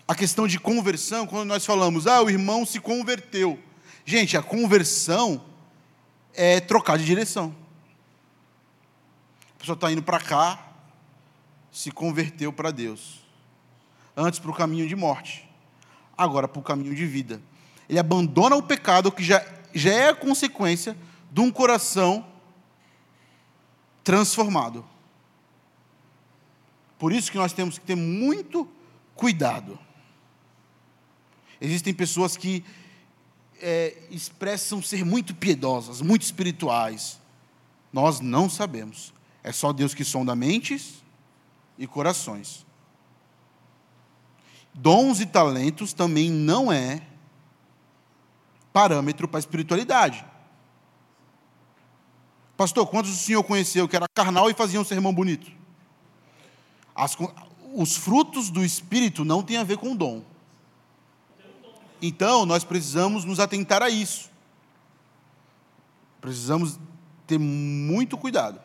a 0.05 0.13
questão 0.13 0.45
de 0.45 0.59
conversão, 0.59 1.25
quando 1.25 1.47
nós 1.47 1.65
falamos, 1.65 2.07
ah, 2.07 2.21
o 2.21 2.29
irmão 2.29 2.65
se 2.65 2.77
converteu. 2.81 3.57
Gente, 4.05 4.35
a 4.35 4.43
conversão 4.43 5.41
é 6.33 6.59
trocar 6.59 6.97
de 6.97 7.05
direção 7.05 7.62
pessoa 9.63 9.75
está 9.75 9.89
indo 9.89 10.03
para 10.03 10.19
cá, 10.19 10.59
se 11.71 11.89
converteu 11.89 12.51
para 12.51 12.69
Deus. 12.69 13.21
Antes 14.15 14.37
para 14.37 14.51
o 14.51 14.53
caminho 14.53 14.85
de 14.85 14.93
morte, 14.93 15.49
agora 16.17 16.49
para 16.49 16.59
o 16.59 16.63
caminho 16.63 16.93
de 16.93 17.05
vida. 17.05 17.41
Ele 17.87 17.97
abandona 17.97 18.57
o 18.57 18.61
pecado 18.61 19.09
que 19.09 19.23
já, 19.23 19.41
já 19.73 19.89
é 19.89 20.09
a 20.09 20.15
consequência 20.15 20.97
de 21.31 21.39
um 21.39 21.49
coração 21.49 22.27
transformado. 24.03 24.85
Por 26.99 27.13
isso 27.13 27.31
que 27.31 27.37
nós 27.37 27.53
temos 27.53 27.77
que 27.77 27.85
ter 27.85 27.95
muito 27.95 28.69
cuidado. 29.15 29.79
Existem 31.61 31.93
pessoas 31.93 32.35
que 32.35 32.65
é, 33.61 33.97
expressam 34.11 34.81
ser 34.81 35.05
muito 35.05 35.33
piedosas, 35.33 36.01
muito 36.01 36.23
espirituais. 36.23 37.17
Nós 37.93 38.19
não 38.19 38.49
sabemos. 38.49 39.12
É 39.43 39.51
só 39.51 39.73
Deus 39.73 39.93
que 39.93 40.05
sonda 40.05 40.35
mentes 40.35 41.03
e 41.77 41.85
corações. 41.85 42.65
Dons 44.73 45.19
e 45.19 45.25
talentos 45.25 45.91
também 45.91 46.31
não 46.31 46.71
é 46.71 47.05
parâmetro 48.71 49.27
para 49.27 49.37
a 49.37 49.41
espiritualidade. 49.41 50.25
Pastor, 52.55 52.87
quantos 52.87 53.11
o 53.11 53.15
senhor 53.15 53.43
conheceu 53.43 53.87
que 53.87 53.95
era 53.95 54.05
carnal 54.15 54.49
e 54.49 54.53
fazia 54.53 54.79
um 54.79 54.85
sermão 54.85 55.13
bonito? 55.13 55.51
As, 56.95 57.17
os 57.73 57.97
frutos 57.97 58.49
do 58.49 58.63
Espírito 58.63 59.25
não 59.25 59.43
têm 59.43 59.57
a 59.57 59.63
ver 59.63 59.77
com 59.77 59.95
dom. 59.95 60.23
Então, 62.01 62.45
nós 62.45 62.63
precisamos 62.63 63.25
nos 63.25 63.39
atentar 63.39 63.81
a 63.81 63.89
isso. 63.89 64.31
Precisamos 66.21 66.79
ter 67.27 67.37
muito 67.37 68.17
cuidado 68.17 68.62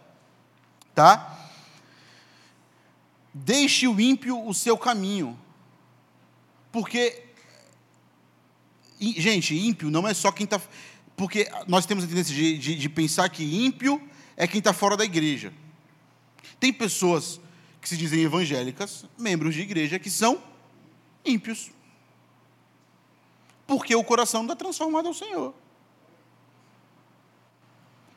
tá? 0.99 1.39
Deixe 3.33 3.87
o 3.87 4.01
ímpio 4.01 4.45
o 4.45 4.53
seu 4.53 4.77
caminho. 4.77 5.39
Porque, 6.73 7.23
gente, 9.01 9.55
ímpio 9.55 9.93
não 9.93 10.09
é 10.09 10.13
só 10.13 10.33
quem 10.33 10.43
está. 10.43 10.61
Porque 11.17 11.49
nós 11.69 11.87
temos 11.87 12.03
a 12.03 12.09
tendência 12.09 12.35
de, 12.35 12.59
de, 12.59 12.75
de 12.75 12.89
pensar 12.89 13.29
que 13.29 13.45
ímpio 13.45 14.03
é 14.37 14.45
quem 14.49 14.59
está 14.59 14.73
fora 14.73 14.97
da 14.97 15.05
igreja. 15.05 15.53
Tem 16.59 16.73
pessoas 16.73 17.41
que 17.81 17.89
se 17.89 17.97
dizem 17.97 18.23
evangélicas, 18.23 19.05
membros 19.17 19.55
de 19.55 19.61
igreja, 19.61 20.01
que 20.01 20.11
são 20.11 20.43
ímpios. 21.25 21.71
Porque 23.69 23.95
o 23.95 24.03
coração 24.03 24.43
não 24.43 24.53
está 24.53 24.65
transformado 24.65 25.07
ao 25.07 25.15
Senhor. 25.15 25.55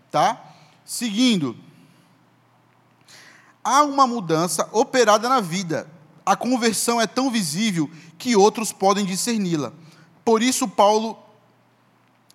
Tá? 0.10 0.56
Seguindo 0.84 1.56
há 3.63 3.84
uma 3.84 4.08
mudança 4.08 4.67
operada 4.71 5.28
na 5.30 5.39
vida. 5.39 5.88
A 6.26 6.36
conversão 6.36 7.00
é 7.00 7.08
tão 7.08 7.32
visível 7.32 7.89
que 8.17 8.36
outros 8.36 8.71
podem 8.71 9.06
discerni-la. 9.06 9.74
Por 10.24 10.41
isso, 10.41 10.67
Paulo, 10.67 11.17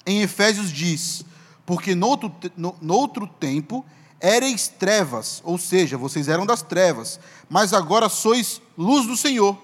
em 0.04 0.22
Efésios, 0.22 0.72
diz: 0.72 1.24
Porque 1.64 1.94
noutro, 1.94 2.34
no, 2.56 2.76
noutro 2.80 3.26
tempo 3.26 3.84
ereis 4.20 4.66
trevas, 4.68 5.40
ou 5.44 5.58
seja, 5.58 5.96
vocês 5.96 6.28
eram 6.28 6.46
das 6.46 6.62
trevas, 6.62 7.20
mas 7.48 7.72
agora 7.72 8.08
sois 8.08 8.60
luz 8.76 9.06
do 9.06 9.16
Senhor. 9.16 9.56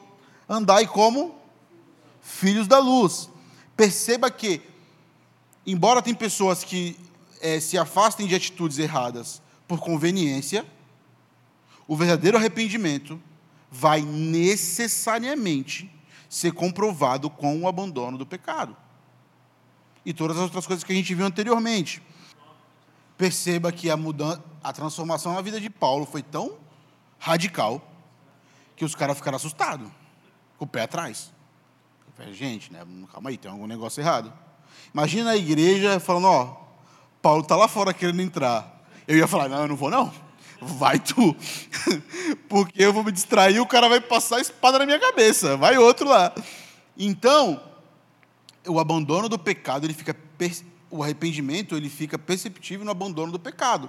Andai 0.49 0.87
como 0.87 1.35
filhos 2.21 2.67
da 2.69 2.79
luz. 2.79 3.29
Perceba 3.77 4.31
que, 4.31 4.61
embora 5.67 6.03
tem 6.03 6.15
pessoas 6.15 6.63
que 6.63 6.97
é, 7.41 7.59
se 7.59 7.77
afastem 7.77 8.27
de 8.27 8.35
atitudes 8.35 8.79
erradas 8.79 9.43
por 9.67 9.81
conveniência, 9.81 10.65
o 11.93 11.97
verdadeiro 11.97 12.39
arrependimento 12.39 13.21
vai 13.71 14.01
necessariamente 14.01 15.95
ser 16.27 16.53
comprovado 16.53 17.29
com 17.29 17.61
o 17.61 17.69
abandono 17.69 18.17
do 18.17 18.25
pecado. 18.25 18.75
E 20.03 20.15
todas 20.15 20.39
as 20.39 20.45
outras 20.45 20.67
coisas 20.67 20.83
que 20.83 20.91
a 20.91 20.97
gente 20.97 21.15
viu 21.15 21.27
anteriormente. 21.27 22.03
Perceba 23.19 23.71
que 23.71 23.91
a 23.91 23.97
mudança, 23.97 24.43
a 24.65 24.73
transformação 24.73 25.35
na 25.35 25.43
vida 25.43 25.61
de 25.61 25.69
Paulo 25.69 26.07
foi 26.07 26.23
tão 26.23 26.57
radical 27.19 27.87
que 28.75 28.87
os 28.87 28.95
caras 28.95 29.19
ficaram 29.19 29.37
assustados, 29.37 29.87
com 30.57 30.65
o 30.65 30.69
pé 30.69 30.85
atrás. 30.85 31.31
Falei, 32.17 32.33
gente, 32.33 32.73
né, 32.73 32.87
calma 33.13 33.29
aí, 33.29 33.37
tem 33.37 33.51
algum 33.51 33.67
negócio 33.67 34.01
errado. 34.01 34.33
Imagina 34.95 35.33
a 35.33 35.37
igreja 35.37 36.01
falando, 36.01 36.29
ó, 36.29 36.57
Paulo 37.21 37.43
está 37.43 37.55
lá 37.55 37.69
fora 37.69 37.93
querendo 37.93 38.23
entrar. 38.23 38.83
Eu 39.07 39.19
ia 39.19 39.29
falar, 39.29 39.51
não, 39.51 39.61
eu 39.61 39.69
não 39.69 39.77
vou 39.77 39.91
não 39.91 40.32
vai 40.63 40.99
tu. 40.99 41.37
Porque 42.49 42.83
eu 42.83 42.93
vou 42.93 43.05
me 43.05 43.13
distrair, 43.13 43.61
o 43.61 43.67
cara 43.67 43.89
vai 43.89 44.01
passar 44.01 44.37
a 44.37 44.41
espada 44.41 44.79
na 44.79 44.87
minha 44.87 44.99
cabeça, 44.99 45.57
vai 45.57 45.77
outro 45.77 46.09
lá. 46.09 46.33
Então, 46.97 47.63
o 48.67 48.79
abandono 48.79 49.29
do 49.29 49.39
pecado, 49.39 49.87
ele 49.87 49.95
fica 49.95 50.17
o 50.91 51.03
arrependimento, 51.03 51.77
ele 51.77 51.89
fica 51.89 52.19
perceptível 52.19 52.85
no 52.85 52.91
abandono 52.91 53.33
do 53.33 53.39
pecado. 53.39 53.89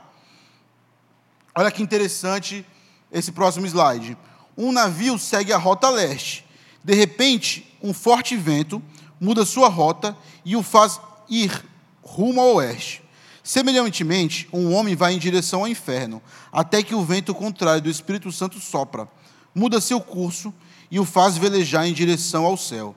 Olha 1.55 1.69
que 1.69 1.83
interessante 1.83 2.65
esse 3.11 3.31
próximo 3.31 3.67
slide. 3.67 4.17
Um 4.57 4.71
navio 4.71 5.19
segue 5.19 5.53
a 5.53 5.57
rota 5.57 5.89
leste. 5.89 6.45
De 6.83 6.93
repente, 6.93 7.77
um 7.81 7.93
forte 7.93 8.35
vento 8.35 8.81
muda 9.19 9.45
sua 9.45 9.67
rota 9.67 10.17
e 10.43 10.55
o 10.55 10.63
faz 10.63 10.99
ir 11.29 11.63
rumo 12.01 12.41
ao 12.41 12.55
oeste. 12.55 13.02
Semelhantemente, 13.43 14.47
um 14.53 14.73
homem 14.73 14.95
vai 14.95 15.13
em 15.13 15.19
direção 15.19 15.61
ao 15.61 15.67
inferno, 15.67 16.21
até 16.49 16.81
que 16.81 16.95
o 16.95 17.03
vento 17.03 17.35
contrário 17.35 17.81
do 17.81 17.89
Espírito 17.89 18.31
Santo 18.31 18.57
sopra, 18.57 19.05
muda 19.53 19.81
seu 19.81 19.99
curso 19.99 20.53
e 20.89 20.97
o 20.97 21.03
faz 21.03 21.37
velejar 21.37 21.85
em 21.85 21.93
direção 21.93 22.45
ao 22.45 22.55
céu. 22.55 22.95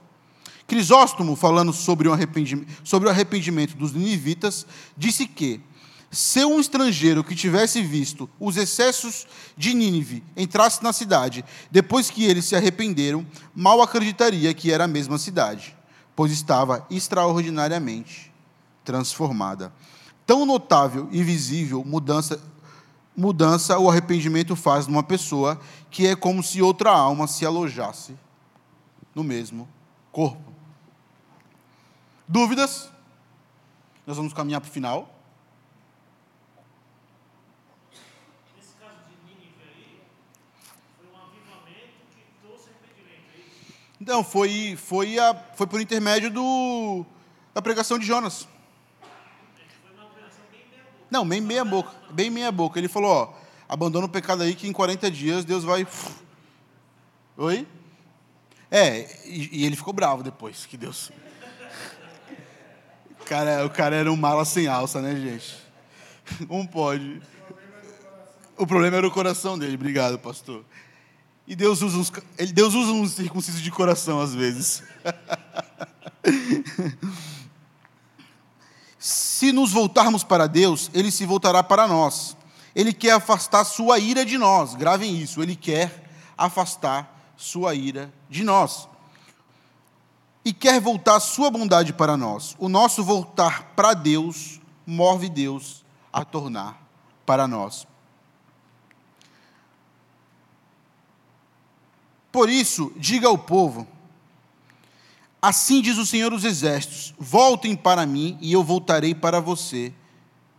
Crisóstomo, 0.69 1.35
falando 1.35 1.73
sobre 1.73 2.09
o 2.09 2.13
arrependimento, 2.13 2.73
sobre 2.85 3.09
o 3.09 3.11
arrependimento 3.11 3.77
dos 3.77 3.93
ninivitas, 3.93 4.67
disse 4.97 5.27
que, 5.27 5.61
se 6.11 6.45
um 6.45 6.61
estrangeiro 6.61 7.25
que 7.25 7.35
tivesse 7.35 7.83
visto 7.83 8.31
os 8.39 8.57
excessos 8.57 9.27
de 9.57 9.75
Nínive 9.75 10.23
entrasse 10.37 10.83
na 10.83 10.93
cidade, 10.93 11.45
depois 11.71 12.09
que 12.09 12.25
eles 12.25 12.45
se 12.45 12.55
arrependeram, 12.55 13.27
mal 13.55 13.83
acreditaria 13.83 14.55
que 14.55 14.71
era 14.71 14.85
a 14.85 14.89
mesma 14.89 15.19
cidade, 15.19 15.77
pois 16.15 16.31
estava 16.31 16.87
extraordinariamente 16.89 18.33
transformada. 18.85 19.73
Tão 20.27 20.45
notável 20.45 21.09
e 21.13 21.23
visível 21.23 21.85
mudança, 21.85 22.43
mudança 23.17 23.79
o 23.79 23.89
arrependimento 23.89 24.57
faz 24.57 24.87
numa 24.87 25.03
pessoa 25.03 25.59
que 25.91 26.07
é 26.07 26.17
como 26.17 26.43
se 26.43 26.61
outra 26.61 26.91
alma 26.91 27.29
se 27.29 27.47
alojasse 27.47 28.17
no 29.15 29.23
mesmo 29.25 29.69
corpo. 30.13 30.53
Dúvidas? 32.29 32.91
Nós 34.07 34.17
vamos 34.17 34.33
caminhar 34.33 34.61
para 34.61 34.69
o 34.69 34.73
final. 34.73 35.09
Nesse 38.57 38.75
caso 38.75 38.99
de 39.09 39.35
Nínive 39.35 39.55
aí, 39.63 40.01
foi 40.97 41.07
um 41.07 41.17
avivamento 41.17 42.03
que 42.15 42.23
trouxe 42.41 42.69
arrependimento, 42.69 43.31
é? 43.35 44.01
Então, 44.01 44.23
foi, 44.23 44.77
foi, 44.77 45.19
a, 45.19 45.35
foi 45.55 45.67
por 45.67 45.81
intermédio 45.81 46.31
do, 46.31 47.07
da 47.55 47.63
pregação 47.63 47.99
de 47.99 48.07
Jonas. 48.07 48.47
Foi 49.83 49.93
uma 49.95 50.07
operação 50.07 50.45
bem 50.51 50.67
meia 50.71 50.85
boca. 50.85 51.06
Não, 51.17 51.27
bem 51.27 51.41
meia 51.41 51.65
boca. 51.65 51.91
Bem 52.11 52.29
meia 52.29 52.53
boca. 52.53 52.79
Ele 52.79 52.89
falou, 52.89 53.11
ó, 53.11 53.33
abandona 53.67 54.05
o 54.05 54.09
pecado 54.09 54.43
aí 54.43 54.55
que 54.55 54.69
em 54.69 54.73
40 54.73 55.11
dias 55.11 55.47
Deus 55.47 55.65
vai. 55.65 55.87
Oi? 57.39 57.67
É, 58.71 59.09
e, 59.25 59.61
e 59.61 59.65
ele 59.65 59.77
ficou 59.77 59.95
bravo 59.95 60.23
depois, 60.23 60.67
que 60.67 60.77
Deus. 60.77 61.11
O 63.19 63.29
cara, 63.29 63.67
o 63.67 63.71
cara 63.71 63.97
era 63.97 64.13
um 64.13 64.17
mala 64.17 64.45
sem 64.45 64.69
alça, 64.69 65.01
né, 65.01 65.17
gente? 65.17 65.57
Um 66.49 66.65
pode. 66.65 67.21
O 68.57 68.67
problema 68.67 68.99
era 68.99 69.09
o 69.09 69.11
coração 69.11 69.59
dele, 69.59 69.75
obrigado, 69.75 70.17
pastor. 70.17 70.65
E 71.45 71.57
Deus 71.57 71.83
usa 71.83 71.97
uns, 71.97 72.13
Deus 72.53 72.75
usa 72.75 72.93
uns 72.93 73.15
circuncisos 73.15 73.63
de 73.63 73.71
coração 73.71 74.21
às 74.21 74.33
vezes. 74.33 74.85
Se 79.37 79.53
nos 79.53 79.71
voltarmos 79.71 80.25
para 80.25 80.47
Deus, 80.47 80.91
Ele 80.95 81.11
se 81.11 81.27
voltará 81.27 81.63
para 81.63 81.87
nós. 81.87 82.35
Ele 82.75 82.91
quer 82.91 83.11
afastar 83.11 83.67
sua 83.67 83.99
ira 83.99 84.25
de 84.25 84.39
nós. 84.39 84.75
Gravem 84.75 85.15
isso. 85.15 85.43
Ele 85.43 85.55
quer 85.55 86.09
afastar 86.39 87.35
sua 87.37 87.75
ira 87.75 88.11
de 88.31 88.43
nós. 88.43 88.89
E 90.43 90.55
quer 90.55 90.81
voltar 90.81 91.21
sua 91.21 91.51
bondade 91.51 91.93
para 91.93 92.17
nós. 92.17 92.57
O 92.59 92.67
nosso 92.67 93.05
voltar 93.05 93.75
para 93.77 93.93
Deus 93.93 94.59
move 94.87 95.29
Deus 95.29 95.85
a 96.11 96.25
tornar 96.25 96.83
para 97.27 97.47
nós. 97.47 97.87
Por 102.33 102.49
isso, 102.49 102.91
diga 102.97 103.29
ao 103.29 103.37
povo: 103.37 103.87
Assim 105.47 105.81
diz 105.81 105.97
o 105.97 106.05
Senhor 106.05 106.33
dos 106.33 106.43
Exércitos: 106.43 107.15
Voltem 107.17 107.77
para 107.77 108.05
mim 108.05 108.37
e 108.41 108.53
eu 108.53 108.65
voltarei 108.65 109.15
para 109.15 109.39
você, 109.39 109.95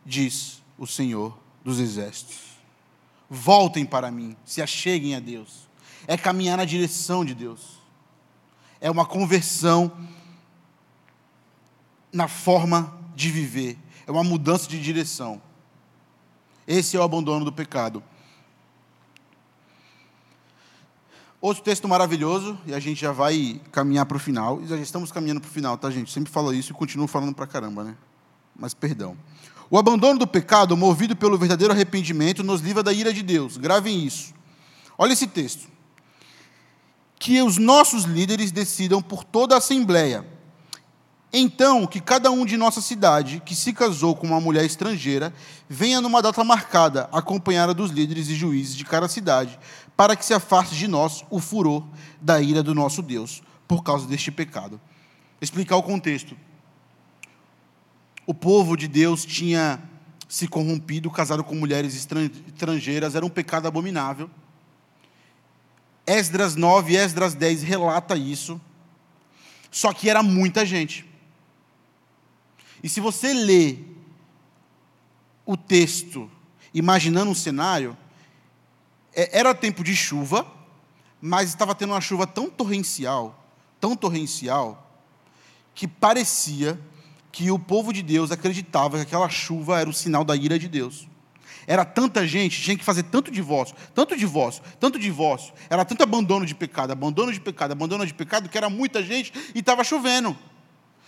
diz 0.05 0.63
o 0.77 0.87
Senhor 0.87 1.37
dos 1.61 1.77
Exércitos. 1.77 2.37
Voltem 3.29 3.85
para 3.85 4.09
mim, 4.09 4.33
se 4.45 4.61
acheguem 4.61 5.13
a 5.13 5.19
Deus. 5.19 5.67
É 6.07 6.15
caminhar 6.15 6.55
na 6.55 6.63
direção 6.63 7.25
de 7.25 7.35
Deus. 7.35 7.81
É 8.79 8.89
uma 8.89 9.05
conversão 9.05 9.91
na 12.09 12.29
forma 12.29 12.97
de 13.13 13.29
viver. 13.29 13.77
É 14.07 14.11
uma 14.11 14.23
mudança 14.23 14.69
de 14.69 14.81
direção. 14.81 15.41
Esse 16.65 16.95
é 16.95 16.99
o 17.01 17.03
abandono 17.03 17.43
do 17.43 17.51
pecado. 17.51 18.01
Outro 21.47 21.63
texto 21.63 21.87
maravilhoso, 21.87 22.59
e 22.65 22.73
a 22.73 22.79
gente 22.79 22.99
já 22.99 23.13
vai 23.13 23.61
caminhar 23.71 24.05
para 24.05 24.17
o 24.17 24.19
final. 24.19 24.61
E 24.61 24.67
já 24.67 24.75
estamos 24.75 25.13
caminhando 25.13 25.39
para 25.39 25.47
o 25.47 25.51
final, 25.53 25.77
tá, 25.77 25.89
gente? 25.89 26.11
Sempre 26.11 26.29
falo 26.29 26.53
isso 26.53 26.73
e 26.73 26.75
continuo 26.75 27.07
falando 27.07 27.33
para 27.33 27.47
caramba, 27.47 27.85
né? 27.85 27.95
Mas 28.53 28.73
perdão. 28.73 29.15
O 29.69 29.77
abandono 29.77 30.19
do 30.19 30.27
pecado, 30.27 30.75
movido 30.75 31.15
pelo 31.15 31.37
verdadeiro 31.37 31.73
arrependimento, 31.73 32.43
nos 32.43 32.59
livra 32.59 32.83
da 32.83 32.91
ira 32.91 33.13
de 33.13 33.23
Deus. 33.23 33.55
Gravem 33.55 34.05
isso. 34.05 34.33
Olha 34.97 35.13
esse 35.13 35.25
texto. 35.25 35.69
Que 37.17 37.41
os 37.41 37.57
nossos 37.57 38.03
líderes 38.03 38.51
decidam 38.51 39.01
por 39.01 39.23
toda 39.23 39.55
a 39.55 39.59
assembleia. 39.59 40.25
Então, 41.31 41.87
que 41.87 42.01
cada 42.01 42.29
um 42.29 42.45
de 42.45 42.57
nossa 42.57 42.81
cidade 42.81 43.41
que 43.45 43.55
se 43.55 43.71
casou 43.71 44.17
com 44.17 44.27
uma 44.27 44.41
mulher 44.41 44.65
estrangeira 44.65 45.33
venha 45.69 46.01
numa 46.01 46.21
data 46.21 46.43
marcada, 46.43 47.07
acompanhada 47.11 47.73
dos 47.73 47.91
líderes 47.91 48.27
e 48.27 48.35
juízes 48.35 48.75
de 48.75 48.83
cada 48.83 49.07
cidade, 49.07 49.57
para 49.97 50.15
que 50.15 50.23
se 50.23 50.33
afaste 50.33 50.75
de 50.75 50.87
nós 50.87 51.25
o 51.29 51.39
furor 51.39 51.83
da 52.21 52.39
ira 52.39 52.61
do 52.61 52.75
nosso 52.75 53.01
Deus, 53.01 53.41
por 53.67 53.83
causa 53.83 54.07
deste 54.07 54.31
pecado. 54.31 54.79
Explicar 55.41 55.75
o 55.75 55.83
contexto. 55.83 56.37
O 58.25 58.33
povo 58.33 58.77
de 58.77 58.87
Deus 58.87 59.25
tinha 59.25 59.81
se 60.29 60.47
corrompido, 60.47 61.09
casado 61.09 61.43
com 61.43 61.55
mulheres 61.55 61.95
estran- 61.95 62.29
estrangeiras, 62.47 63.15
era 63.15 63.25
um 63.25 63.29
pecado 63.29 63.67
abominável. 63.67 64.29
Esdras 66.05 66.55
9 66.55 66.93
e 66.93 66.97
Esdras 66.97 67.33
10 67.33 67.63
relata 67.63 68.15
isso. 68.15 68.61
Só 69.71 69.91
que 69.93 70.09
era 70.09 70.21
muita 70.21 70.65
gente. 70.65 71.05
E 72.83 72.87
se 72.87 72.99
você 72.99 73.33
lê 73.33 73.79
o 75.45 75.57
texto 75.57 76.29
imaginando 76.73 77.31
um 77.31 77.35
cenário, 77.35 77.97
era 79.17 79.55
tempo 79.55 79.83
de 79.83 79.95
chuva, 79.95 80.45
mas 81.19 81.49
estava 81.49 81.73
tendo 81.73 81.93
uma 81.93 82.01
chuva 82.01 82.27
tão 82.27 82.49
torrencial, 82.49 83.43
tão 83.79 83.95
torrencial, 83.95 85.01
que 85.73 85.87
parecia 85.87 86.79
que 87.31 87.49
o 87.49 87.57
povo 87.57 87.91
de 87.91 88.03
Deus 88.03 88.31
acreditava 88.31 88.97
que 88.97 89.03
aquela 89.03 89.27
chuva 89.27 89.79
era 89.79 89.89
o 89.89 89.93
sinal 89.93 90.23
da 90.23 90.35
ira 90.35 90.59
de 90.59 90.67
Deus. 90.67 91.07
Era 91.65 91.83
tanta 91.83 92.25
gente, 92.25 92.61
tinha 92.61 92.77
que 92.77 92.83
fazer 92.83 93.03
tanto 93.03 93.29
divórcio, 93.29 93.75
tanto 93.93 94.15
divórcio, 94.15 94.63
tanto 94.79 94.97
divórcio. 94.97 95.53
Era 95.69 95.83
tanto 95.83 96.01
abandono 96.01 96.45
de 96.45 96.55
pecado, 96.55 96.91
abandono 96.91 97.33
de 97.33 97.41
pecado, 97.41 97.71
abandono 97.71 98.05
de 98.05 98.13
pecado, 98.13 98.47
que 98.47 98.57
era 98.57 98.69
muita 98.69 99.03
gente 99.03 99.33
e 99.53 99.59
estava 99.59 99.83
chovendo. 99.83 100.37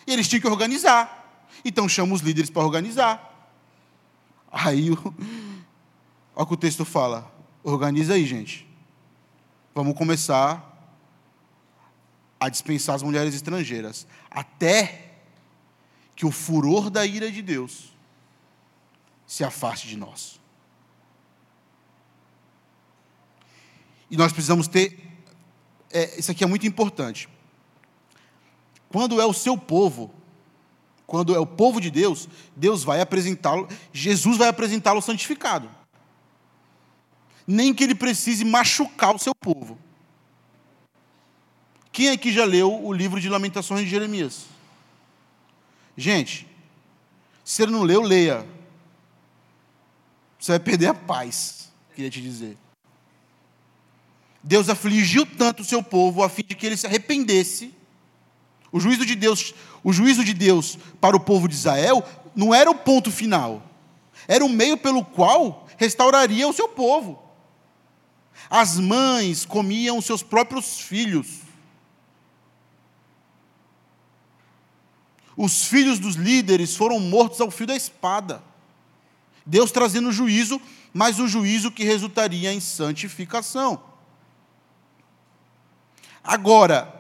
E 0.06 0.12
eles 0.12 0.28
tinham 0.28 0.42
que 0.42 0.48
organizar. 0.48 1.48
Então 1.64 1.88
chama 1.88 2.14
os 2.14 2.22
líderes 2.22 2.50
para 2.50 2.64
organizar. 2.64 3.54
Aí, 4.52 4.90
olha 6.36 6.44
o 6.44 6.46
que 6.46 6.54
o 6.54 6.58
texto 6.58 6.84
fala. 6.84 7.39
Organiza 7.64 8.14
aí, 8.14 8.26
gente. 8.26 8.68
Vamos 9.76 9.98
começar 9.98 10.66
a 12.40 12.50
dispensar 12.50 12.96
as 12.96 13.04
mulheres 13.04 13.36
estrangeiras. 13.36 14.08
Até 14.30 15.12
que 16.16 16.26
o 16.26 16.32
furor 16.32 16.90
da 16.90 17.06
ira 17.06 17.32
de 17.32 17.42
Deus 17.42 17.94
se 19.26 19.44
afaste 19.44 19.88
de 19.88 19.98
nós. 19.98 20.40
E 24.10 24.18
nós 24.18 24.32
precisamos 24.32 24.68
ter. 24.68 25.00
é, 25.92 26.20
isso 26.20 26.32
aqui 26.32 26.44
é 26.44 26.48
muito 26.48 26.66
importante. 26.66 27.30
Quando 28.90 29.22
é 29.22 29.26
o 29.26 29.34
seu 29.34 29.56
povo, 29.58 30.12
quando 31.06 31.36
é 31.36 31.40
o 31.40 31.46
povo 31.46 31.80
de 31.80 31.92
Deus, 31.92 32.28
Deus 32.56 32.84
vai 32.84 33.02
apresentá-lo, 33.02 33.68
Jesus 33.94 34.38
vai 34.38 34.48
apresentá-lo 34.48 35.02
santificado. 35.02 35.70
Nem 37.52 37.74
que 37.74 37.84
ele 37.84 37.96
precise 37.96 38.46
machucar 38.46 39.16
o 39.16 39.18
seu 39.18 39.34
povo. 39.34 39.76
Quem 41.92 42.12
aqui 42.12 42.32
já 42.32 42.46
leu 42.46 42.86
o 42.86 42.94
livro 42.94 43.20
de 43.20 43.28
Lamentações 43.28 43.86
de 43.86 43.90
Jeremias? 43.90 44.46
Gente, 45.98 46.48
se 47.44 47.56
você 47.56 47.66
não 47.66 47.82
leu, 47.82 48.04
leia. 48.04 48.46
Você 50.40 50.52
vai 50.52 50.60
perder 50.60 50.90
a 50.90 50.94
paz, 50.94 51.72
queria 51.96 52.12
te 52.12 52.22
dizer. 52.22 52.56
Deus 54.44 54.70
afligiu 54.70 55.26
tanto 55.26 55.64
o 55.64 55.66
seu 55.66 55.82
povo 55.82 56.22
a 56.22 56.30
fim 56.30 56.44
de 56.48 56.54
que 56.54 56.68
ele 56.68 56.78
se 56.78 56.86
arrependesse. 56.86 57.74
O 58.72 58.80
juízo 58.80 59.08
de 59.08 59.16
Deus, 59.16 59.56
o 59.84 59.92
juízo 59.92 60.24
de 60.24 60.36
Deus 60.36 60.78
para 61.02 61.18
o 61.18 61.20
povo 61.20 61.48
de 61.48 61.56
Israel 61.56 62.08
não 62.36 62.54
era 62.54 62.70
o 62.70 62.76
ponto 62.76 63.12
final. 63.12 63.64
Era 64.28 64.46
o 64.46 64.50
meio 64.50 64.78
pelo 64.78 65.04
qual 65.04 65.68
restauraria 65.78 66.48
o 66.48 66.54
seu 66.54 66.70
povo. 66.70 67.29
As 68.48 68.80
mães 68.80 69.46
comiam 69.46 70.00
seus 70.02 70.22
próprios 70.22 70.80
filhos. 70.80 71.40
Os 75.36 75.64
filhos 75.64 76.00
dos 76.00 76.16
líderes 76.16 76.76
foram 76.76 77.00
mortos 77.00 77.42
ao 77.42 77.50
fio 77.50 77.66
da 77.66 77.76
espada. 77.76 78.44
Deus 79.46 79.72
trazendo 79.72 80.12
juízo, 80.12 80.62
mas 80.94 81.18
o 81.18 81.28
juízo 81.28 81.72
que 81.72 81.84
resultaria 81.84 82.54
em 82.54 82.60
santificação. 82.60 83.82
Agora, 86.24 86.94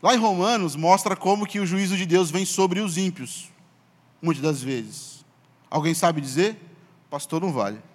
lá 0.00 0.14
em 0.14 0.18
Romanos 0.18 0.76
mostra 0.76 1.16
como 1.16 1.46
que 1.46 1.60
o 1.60 1.66
juízo 1.66 1.96
de 1.96 2.06
Deus 2.06 2.30
vem 2.30 2.44
sobre 2.44 2.80
os 2.80 2.96
ímpios, 2.96 3.50
muitas 4.22 4.42
das 4.42 4.62
vezes. 4.62 5.24
Alguém 5.68 5.94
sabe 5.94 6.20
dizer? 6.20 6.58
Pastor 7.10 7.40
não 7.42 7.52
vale. 7.52 7.89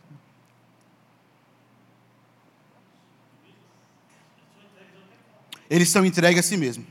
Eles 5.76 5.90
são 5.90 6.06
entregues 6.06 6.40
a 6.40 6.48
si 6.48 6.56
mesmo. 6.56 6.88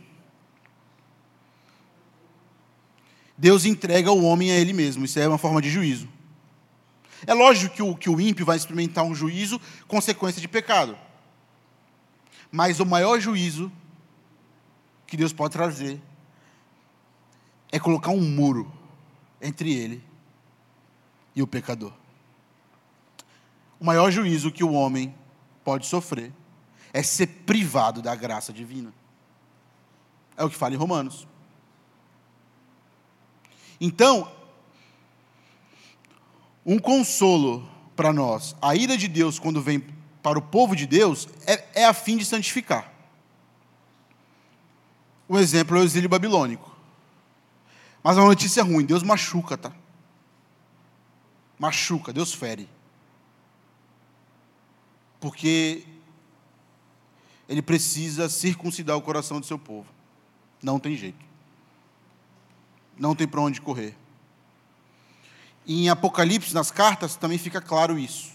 Deus 3.34 3.64
entrega 3.64 4.12
o 4.12 4.22
homem 4.22 4.52
a 4.52 4.56
ele 4.56 4.74
mesmo. 4.74 5.06
Isso 5.06 5.18
é 5.18 5.26
uma 5.26 5.38
forma 5.38 5.62
de 5.62 5.70
juízo. 5.70 6.06
É 7.26 7.32
lógico 7.32 7.74
que 7.74 7.82
o, 7.82 7.96
que 7.96 8.10
o 8.10 8.20
ímpio 8.20 8.44
vai 8.44 8.58
experimentar 8.58 9.02
um 9.02 9.14
juízo 9.14 9.58
consequência 9.88 10.38
de 10.38 10.46
pecado. 10.46 10.98
Mas 12.52 12.78
o 12.78 12.84
maior 12.84 13.18
juízo 13.18 13.72
que 15.06 15.16
Deus 15.16 15.32
pode 15.32 15.54
trazer 15.54 15.98
é 17.72 17.80
colocar 17.80 18.10
um 18.10 18.20
muro 18.20 18.70
entre 19.40 19.72
ele 19.72 20.04
e 21.34 21.40
o 21.40 21.46
pecador. 21.46 21.94
O 23.80 23.84
maior 23.86 24.10
juízo 24.10 24.52
que 24.52 24.62
o 24.62 24.72
homem 24.74 25.14
pode 25.64 25.86
sofrer 25.86 26.34
é 26.94 27.02
ser 27.02 27.26
privado 27.26 28.00
da 28.00 28.14
graça 28.14 28.52
divina. 28.52 28.94
É 30.36 30.44
o 30.44 30.48
que 30.48 30.56
fala 30.56 30.74
em 30.74 30.78
Romanos. 30.78 31.26
Então, 33.80 34.32
um 36.64 36.78
consolo 36.78 37.68
para 37.96 38.12
nós, 38.12 38.54
a 38.62 38.76
ira 38.76 38.96
de 38.96 39.08
Deus, 39.08 39.40
quando 39.40 39.60
vem 39.60 39.84
para 40.22 40.38
o 40.38 40.42
povo 40.42 40.76
de 40.76 40.86
Deus, 40.86 41.28
é, 41.46 41.82
é 41.82 41.84
a 41.84 41.92
fim 41.92 42.16
de 42.16 42.24
santificar. 42.24 42.92
O 45.28 45.36
exemplo 45.36 45.76
é 45.76 45.80
o 45.80 45.84
exílio 45.84 46.08
babilônico. 46.08 46.72
Mas 48.04 48.16
uma 48.16 48.26
notícia 48.26 48.62
ruim: 48.62 48.84
Deus 48.84 49.02
machuca, 49.02 49.58
tá? 49.58 49.72
Machuca, 51.58 52.12
Deus 52.12 52.32
fere. 52.32 52.68
Porque 55.18 55.93
ele 57.48 57.62
precisa 57.62 58.28
circuncidar 58.28 58.96
o 58.96 59.02
coração 59.02 59.40
do 59.40 59.46
seu 59.46 59.58
povo. 59.58 59.86
Não 60.62 60.78
tem 60.78 60.96
jeito. 60.96 61.24
Não 62.98 63.14
tem 63.14 63.26
para 63.26 63.40
onde 63.40 63.60
correr. 63.60 63.96
E 65.66 65.84
em 65.84 65.88
Apocalipse, 65.88 66.54
nas 66.54 66.70
cartas, 66.70 67.16
também 67.16 67.38
fica 67.38 67.60
claro 67.60 67.98
isso. 67.98 68.32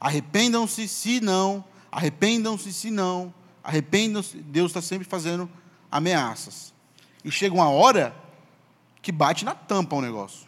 Arrependam-se 0.00 0.86
se 0.88 1.20
não, 1.20 1.64
arrependam-se 1.90 2.72
se 2.72 2.90
não, 2.90 3.32
arrependam-se. 3.62 4.36
Deus 4.38 4.70
está 4.70 4.82
sempre 4.82 5.06
fazendo 5.06 5.48
ameaças. 5.90 6.74
E 7.24 7.30
chega 7.30 7.54
uma 7.54 7.68
hora 7.68 8.14
que 9.00 9.10
bate 9.10 9.44
na 9.44 9.54
tampa 9.54 9.96
o 9.96 10.02
negócio. 10.02 10.46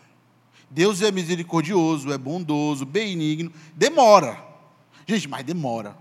Deus 0.68 1.00
é 1.00 1.10
misericordioso, 1.10 2.12
é 2.12 2.18
bondoso, 2.18 2.84
benigno. 2.84 3.52
Demora. 3.74 4.44
Gente, 5.06 5.28
mas 5.28 5.44
demora. 5.44 5.96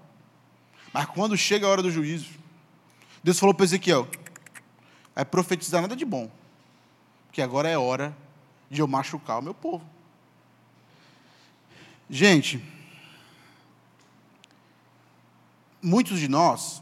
Mas 0.95 1.07
quando 1.07 1.35
chega 1.35 1.67
a 1.67 1.69
hora 1.69 1.83
do 1.83 1.91
juízo, 1.91 2.29
Deus 3.21 3.37
falou 3.37 3.53
para 3.53 3.65
Ezequiel: 3.65 4.07
vai 5.13 5.25
profetizar 5.25 5.81
nada 5.81 5.93
de 5.93 6.05
bom, 6.05 6.31
porque 7.27 7.41
agora 7.41 7.67
é 7.67 7.77
hora 7.77 8.15
de 8.71 8.79
eu 8.79 8.87
machucar 8.87 9.39
o 9.39 9.41
meu 9.41 9.53
povo. 9.53 9.85
Gente, 12.09 12.63
muitos 15.81 16.17
de 16.17 16.29
nós, 16.29 16.81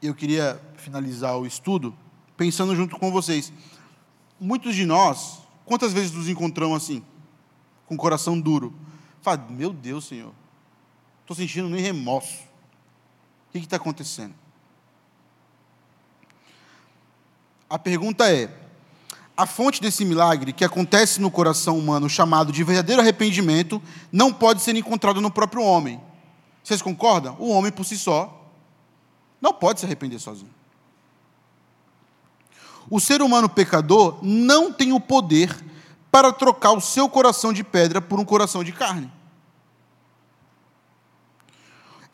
eu 0.00 0.14
queria 0.14 0.58
finalizar 0.78 1.36
o 1.36 1.46
estudo 1.46 1.94
pensando 2.34 2.74
junto 2.74 2.96
com 2.98 3.12
vocês. 3.12 3.52
Muitos 4.40 4.74
de 4.74 4.86
nós, 4.86 5.42
quantas 5.66 5.92
vezes 5.92 6.12
nos 6.12 6.30
encontramos 6.30 6.82
assim, 6.82 7.04
com 7.84 7.94
o 7.94 7.98
coração 7.98 8.40
duro? 8.40 8.74
Fala, 9.20 9.46
meu 9.50 9.70
Deus, 9.70 10.06
Senhor, 10.06 10.32
estou 11.20 11.36
sentindo 11.36 11.68
nem 11.68 11.82
remorso. 11.82 12.47
O 13.48 13.52
que 13.52 13.58
está 13.58 13.76
acontecendo? 13.76 14.34
A 17.68 17.78
pergunta 17.78 18.30
é: 18.30 18.50
a 19.36 19.46
fonte 19.46 19.80
desse 19.80 20.04
milagre 20.04 20.52
que 20.52 20.64
acontece 20.64 21.20
no 21.20 21.30
coração 21.30 21.78
humano, 21.78 22.08
chamado 22.08 22.52
de 22.52 22.64
verdadeiro 22.64 23.00
arrependimento, 23.00 23.80
não 24.10 24.32
pode 24.32 24.62
ser 24.62 24.74
encontrado 24.76 25.20
no 25.20 25.30
próprio 25.30 25.62
homem. 25.62 26.00
Vocês 26.62 26.82
concordam? 26.82 27.36
O 27.38 27.50
homem 27.50 27.72
por 27.72 27.84
si 27.84 27.96
só 27.96 28.34
não 29.40 29.54
pode 29.54 29.80
se 29.80 29.86
arrepender 29.86 30.18
sozinho. 30.18 30.50
O 32.90 32.98
ser 32.98 33.22
humano 33.22 33.48
pecador 33.48 34.18
não 34.22 34.72
tem 34.72 34.92
o 34.92 35.00
poder 35.00 35.56
para 36.10 36.32
trocar 36.32 36.72
o 36.72 36.80
seu 36.80 37.08
coração 37.08 37.52
de 37.52 37.62
pedra 37.62 38.00
por 38.00 38.18
um 38.18 38.24
coração 38.24 38.64
de 38.64 38.72
carne. 38.72 39.10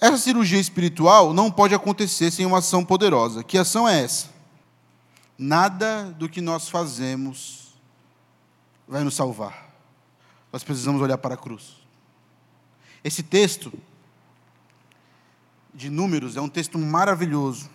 Essa 0.05 0.19
cirurgia 0.19 0.61
espiritual 0.61 1.33
não 1.33 1.51
pode 1.51 1.75
acontecer 1.75 2.31
sem 2.31 2.45
uma 2.45 2.59
ação 2.59 2.85
poderosa. 2.85 3.43
Que 3.43 3.57
ação 3.57 3.89
é 3.89 4.03
essa? 4.03 4.29
Nada 5.39 6.15
do 6.19 6.29
que 6.29 6.43
nós 6.43 6.69
fazemos 6.69 7.73
vai 8.87 9.03
nos 9.03 9.15
salvar. 9.15 9.75
Nós 10.53 10.63
precisamos 10.63 11.01
olhar 11.01 11.17
para 11.17 11.33
a 11.33 11.39
cruz. 11.39 11.79
Esse 13.03 13.23
texto 13.23 13.73
de 15.73 15.89
Números 15.89 16.37
é 16.37 16.41
um 16.43 16.51
texto 16.51 16.79
maravilhoso. 16.79 17.71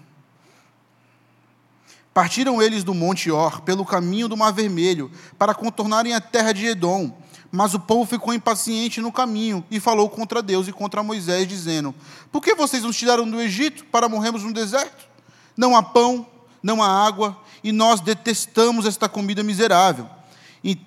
Partiram 2.14 2.62
eles 2.62 2.84
do 2.84 2.94
Monte 2.94 3.32
Or 3.32 3.62
pelo 3.62 3.84
caminho 3.84 4.28
do 4.28 4.38
Mar 4.38 4.54
Vermelho 4.54 5.12
para 5.36 5.56
contornarem 5.56 6.14
a 6.14 6.22
terra 6.22 6.52
de 6.52 6.68
Edom 6.68 7.12
mas 7.52 7.74
o 7.74 7.80
povo 7.80 8.06
ficou 8.06 8.34
impaciente 8.34 9.02
no 9.02 9.12
caminho 9.12 9.64
e 9.72 9.80
falou 9.80 10.10
contra 10.10 10.41
Deus 10.41 10.68
e 10.68 10.72
contra 10.72 11.02
Moisés, 11.02 11.47
dizendo: 11.47 11.93
Por 12.32 12.41
que 12.41 12.54
vocês 12.54 12.84
nos 12.84 12.97
tiraram 12.97 13.30
do 13.30 13.41
Egito 13.41 13.86
para 13.86 14.08
morrermos 14.08 14.43
no 14.43 14.54
deserto? 14.54 15.08
Não 15.58 15.76
há 15.76 15.82
pão, 15.82 16.26
não 16.62 16.84
há 16.84 17.06
água, 17.06 17.38
e 17.64 17.72
nós 17.72 18.02
detestamos 18.02 18.86
esta 18.86 19.10
comida 19.10 19.41
miserável. 19.41 20.08
E, 20.64 20.80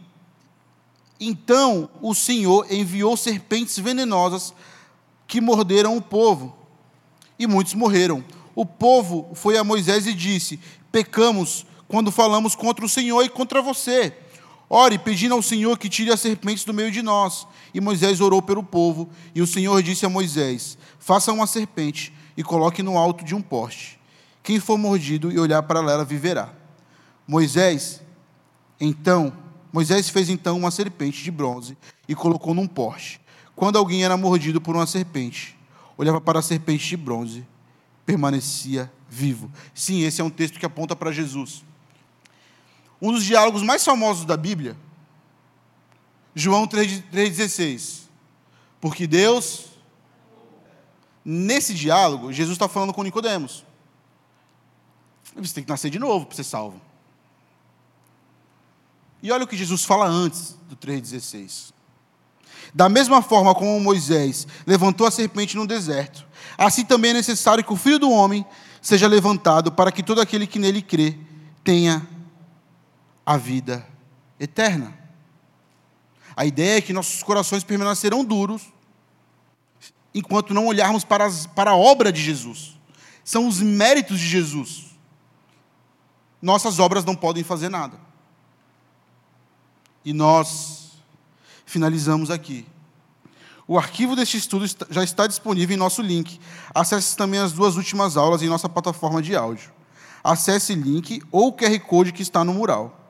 então 1.18 1.90
o 2.00 2.14
Senhor 2.14 2.66
enviou 2.70 3.16
serpentes 3.16 3.78
venenosas 3.78 4.54
que 5.26 5.40
morderam 5.40 5.96
o 5.96 6.02
povo, 6.02 6.56
e 7.38 7.46
muitos 7.46 7.74
morreram. 7.74 8.24
O 8.54 8.64
povo 8.64 9.30
foi 9.34 9.56
a 9.56 9.64
Moisés 9.64 10.06
e 10.06 10.14
disse: 10.14 10.60
Pecamos 10.92 11.66
quando 11.88 12.12
falamos 12.12 12.54
contra 12.54 12.84
o 12.84 12.88
Senhor 12.88 13.22
e 13.24 13.28
contra 13.28 13.60
você. 13.60 14.16
Ore, 14.74 14.98
pedindo 14.98 15.34
ao 15.34 15.42
Senhor 15.42 15.78
que 15.78 15.86
tire 15.86 16.10
as 16.10 16.18
serpentes 16.18 16.64
do 16.64 16.72
meio 16.72 16.90
de 16.90 17.02
nós. 17.02 17.46
E 17.74 17.80
Moisés 17.80 18.22
orou 18.22 18.40
pelo 18.40 18.62
povo, 18.62 19.10
e 19.34 19.42
o 19.42 19.46
Senhor 19.46 19.82
disse 19.82 20.06
a 20.06 20.08
Moisés: 20.08 20.78
Faça 20.98 21.30
uma 21.30 21.46
serpente 21.46 22.10
e 22.34 22.42
coloque 22.42 22.82
no 22.82 22.96
alto 22.96 23.22
de 23.22 23.34
um 23.34 23.42
poste. 23.42 24.00
Quem 24.42 24.58
for 24.58 24.78
mordido 24.78 25.30
e 25.30 25.38
olhar 25.38 25.62
para 25.64 25.80
ela 25.80 26.06
viverá. 26.06 26.54
Moisés, 27.28 28.00
então, 28.80 29.30
Moisés 29.70 30.08
fez 30.08 30.30
então 30.30 30.56
uma 30.56 30.70
serpente 30.70 31.22
de 31.22 31.30
bronze 31.30 31.76
e 32.08 32.14
colocou 32.14 32.54
num 32.54 32.66
poste. 32.66 33.20
Quando 33.54 33.76
alguém 33.76 34.06
era 34.06 34.16
mordido 34.16 34.58
por 34.58 34.74
uma 34.74 34.86
serpente, 34.86 35.54
olhava 35.98 36.18
para 36.18 36.38
a 36.38 36.42
serpente 36.42 36.88
de 36.88 36.96
bronze, 36.96 37.46
permanecia 38.06 38.90
vivo. 39.06 39.52
Sim, 39.74 40.00
esse 40.00 40.22
é 40.22 40.24
um 40.24 40.30
texto 40.30 40.58
que 40.58 40.64
aponta 40.64 40.96
para 40.96 41.12
Jesus 41.12 41.62
um 43.03 43.12
dos 43.12 43.24
diálogos 43.24 43.62
mais 43.64 43.84
famosos 43.84 44.24
da 44.24 44.36
Bíblia, 44.36 44.76
João 46.36 46.68
3,16. 46.68 48.03
Porque 48.80 49.09
Deus, 49.09 49.66
nesse 51.24 51.74
diálogo, 51.74 52.32
Jesus 52.32 52.55
está 52.55 52.68
falando 52.68 52.92
com 52.92 53.03
Nicodemos. 53.03 53.64
Você 55.34 55.55
tem 55.55 55.64
que 55.64 55.70
nascer 55.70 55.90
de 55.90 55.98
novo 55.98 56.26
para 56.26 56.36
ser 56.36 56.44
salvo. 56.44 56.80
E 59.20 59.32
olha 59.32 59.44
o 59.44 59.48
que 59.48 59.57
Jesus 59.57 59.84
fala 59.84 60.07
antes 60.07 60.57
do 60.68 60.76
3,16. 60.76 61.72
Da 62.72 62.88
mesma 62.88 63.20
forma 63.20 63.53
como 63.53 63.80
Moisés 63.80 64.46
levantou 64.64 65.07
a 65.09 65.11
serpente 65.11 65.57
no 65.57 65.66
deserto, 65.66 66.24
assim 66.57 66.84
também 66.84 67.11
é 67.11 67.14
necessário 67.14 67.64
que 67.64 67.72
o 67.72 67.76
Filho 67.76 67.98
do 67.98 68.11
Homem 68.11 68.46
seja 68.80 69.09
levantado 69.09 69.72
para 69.72 69.90
que 69.90 70.03
todo 70.03 70.20
aquele 70.20 70.46
que 70.46 70.59
nele 70.59 70.80
crê 70.82 71.18
tenha 71.62 72.07
a 73.24 73.36
vida 73.36 73.86
eterna. 74.38 74.96
A 76.36 76.44
ideia 76.44 76.78
é 76.78 76.80
que 76.80 76.92
nossos 76.92 77.22
corações 77.22 77.62
permanecerão 77.62 78.24
duros 78.24 78.72
enquanto 80.14 80.54
não 80.54 80.66
olharmos 80.66 81.04
para, 81.04 81.24
as, 81.24 81.46
para 81.46 81.72
a 81.72 81.76
obra 81.76 82.12
de 82.12 82.20
Jesus. 82.20 82.78
São 83.24 83.46
os 83.46 83.60
méritos 83.60 84.18
de 84.18 84.26
Jesus. 84.26 84.86
Nossas 86.40 86.78
obras 86.78 87.04
não 87.04 87.14
podem 87.14 87.44
fazer 87.44 87.68
nada. 87.68 87.98
E 90.04 90.12
nós 90.12 90.92
finalizamos 91.64 92.30
aqui. 92.30 92.66
O 93.66 93.78
arquivo 93.78 94.16
deste 94.16 94.36
estudo 94.36 94.66
já 94.90 95.04
está 95.04 95.26
disponível 95.26 95.74
em 95.74 95.78
nosso 95.78 96.02
link. 96.02 96.40
Acesse 96.74 97.16
também 97.16 97.38
as 97.38 97.52
duas 97.52 97.76
últimas 97.76 98.16
aulas 98.16 98.42
em 98.42 98.48
nossa 98.48 98.68
plataforma 98.68 99.22
de 99.22 99.36
áudio. 99.36 99.70
Acesse 100.22 100.74
link 100.74 101.22
ou 101.30 101.48
o 101.48 101.52
QR 101.52 101.78
Code 101.80 102.12
que 102.12 102.22
está 102.22 102.44
no 102.44 102.54
mural. 102.54 103.01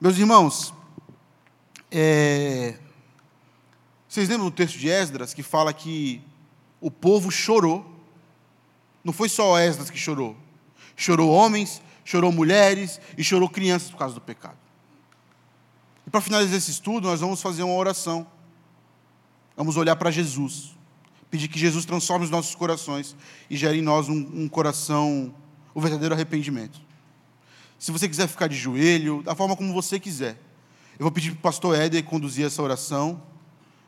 Meus 0.00 0.16
irmãos, 0.16 0.72
é... 1.90 2.78
vocês 4.08 4.30
lembram 4.30 4.48
do 4.48 4.50
texto 4.50 4.78
de 4.78 4.88
Esdras 4.88 5.34
que 5.34 5.42
fala 5.42 5.74
que 5.74 6.22
o 6.80 6.90
povo 6.90 7.30
chorou? 7.30 7.84
Não 9.04 9.12
foi 9.12 9.28
só 9.28 9.58
Esdras 9.58 9.90
que 9.90 9.98
chorou. 9.98 10.34
Chorou 10.96 11.30
homens, 11.30 11.82
chorou 12.02 12.32
mulheres 12.32 12.98
e 13.18 13.22
chorou 13.22 13.46
crianças 13.46 13.90
por 13.90 13.98
causa 13.98 14.14
do 14.14 14.22
pecado. 14.22 14.56
E 16.06 16.10
para 16.10 16.22
finalizar 16.22 16.56
esse 16.56 16.70
estudo, 16.70 17.06
nós 17.06 17.20
vamos 17.20 17.42
fazer 17.42 17.62
uma 17.62 17.74
oração. 17.74 18.26
Vamos 19.54 19.76
olhar 19.76 19.96
para 19.96 20.10
Jesus. 20.10 20.74
Pedir 21.30 21.48
que 21.48 21.58
Jesus 21.58 21.84
transforme 21.84 22.24
os 22.24 22.30
nossos 22.30 22.54
corações 22.54 23.14
e 23.50 23.56
gere 23.56 23.80
em 23.80 23.82
nós 23.82 24.08
um, 24.08 24.16
um 24.32 24.48
coração, 24.48 25.34
o 25.74 25.78
um 25.78 25.82
verdadeiro 25.82 26.14
arrependimento. 26.14 26.80
Se 27.80 27.90
você 27.90 28.06
quiser 28.06 28.28
ficar 28.28 28.46
de 28.46 28.54
joelho, 28.54 29.22
da 29.22 29.34
forma 29.34 29.56
como 29.56 29.72
você 29.72 29.98
quiser. 29.98 30.38
Eu 30.98 31.04
vou 31.04 31.10
pedir 31.10 31.30
para 31.30 31.38
o 31.38 31.40
pastor 31.40 31.74
Éder 31.74 32.04
conduzir 32.04 32.44
essa 32.44 32.62
oração. 32.62 33.22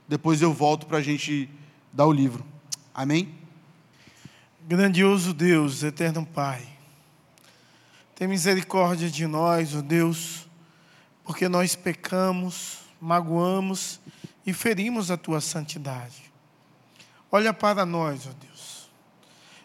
Depois 0.09 0.41
eu 0.41 0.51
volto 0.51 0.87
para 0.87 0.97
a 0.97 1.03
gente 1.03 1.47
dar 1.93 2.07
o 2.07 2.13
livro. 2.13 2.43
Amém? 2.95 3.35
Grandioso 4.67 5.35
Deus, 5.35 5.83
eterno 5.83 6.25
Pai. 6.25 6.67
Tem 8.15 8.27
misericórdia 8.27 9.11
de 9.11 9.27
nós, 9.27 9.75
ó 9.75 9.81
oh 9.81 9.83
Deus, 9.83 10.49
porque 11.23 11.47
nós 11.47 11.77
pecamos, 11.77 12.79
magoamos 12.99 14.01
e 14.47 14.55
ferimos 14.55 15.11
a 15.11 15.19
tua 15.19 15.43
santidade. 15.43 16.33
Olha 17.31 17.53
para 17.53 17.85
nós, 17.85 18.27
ó 18.27 18.31
oh 18.31 18.35
Deus, 18.41 18.91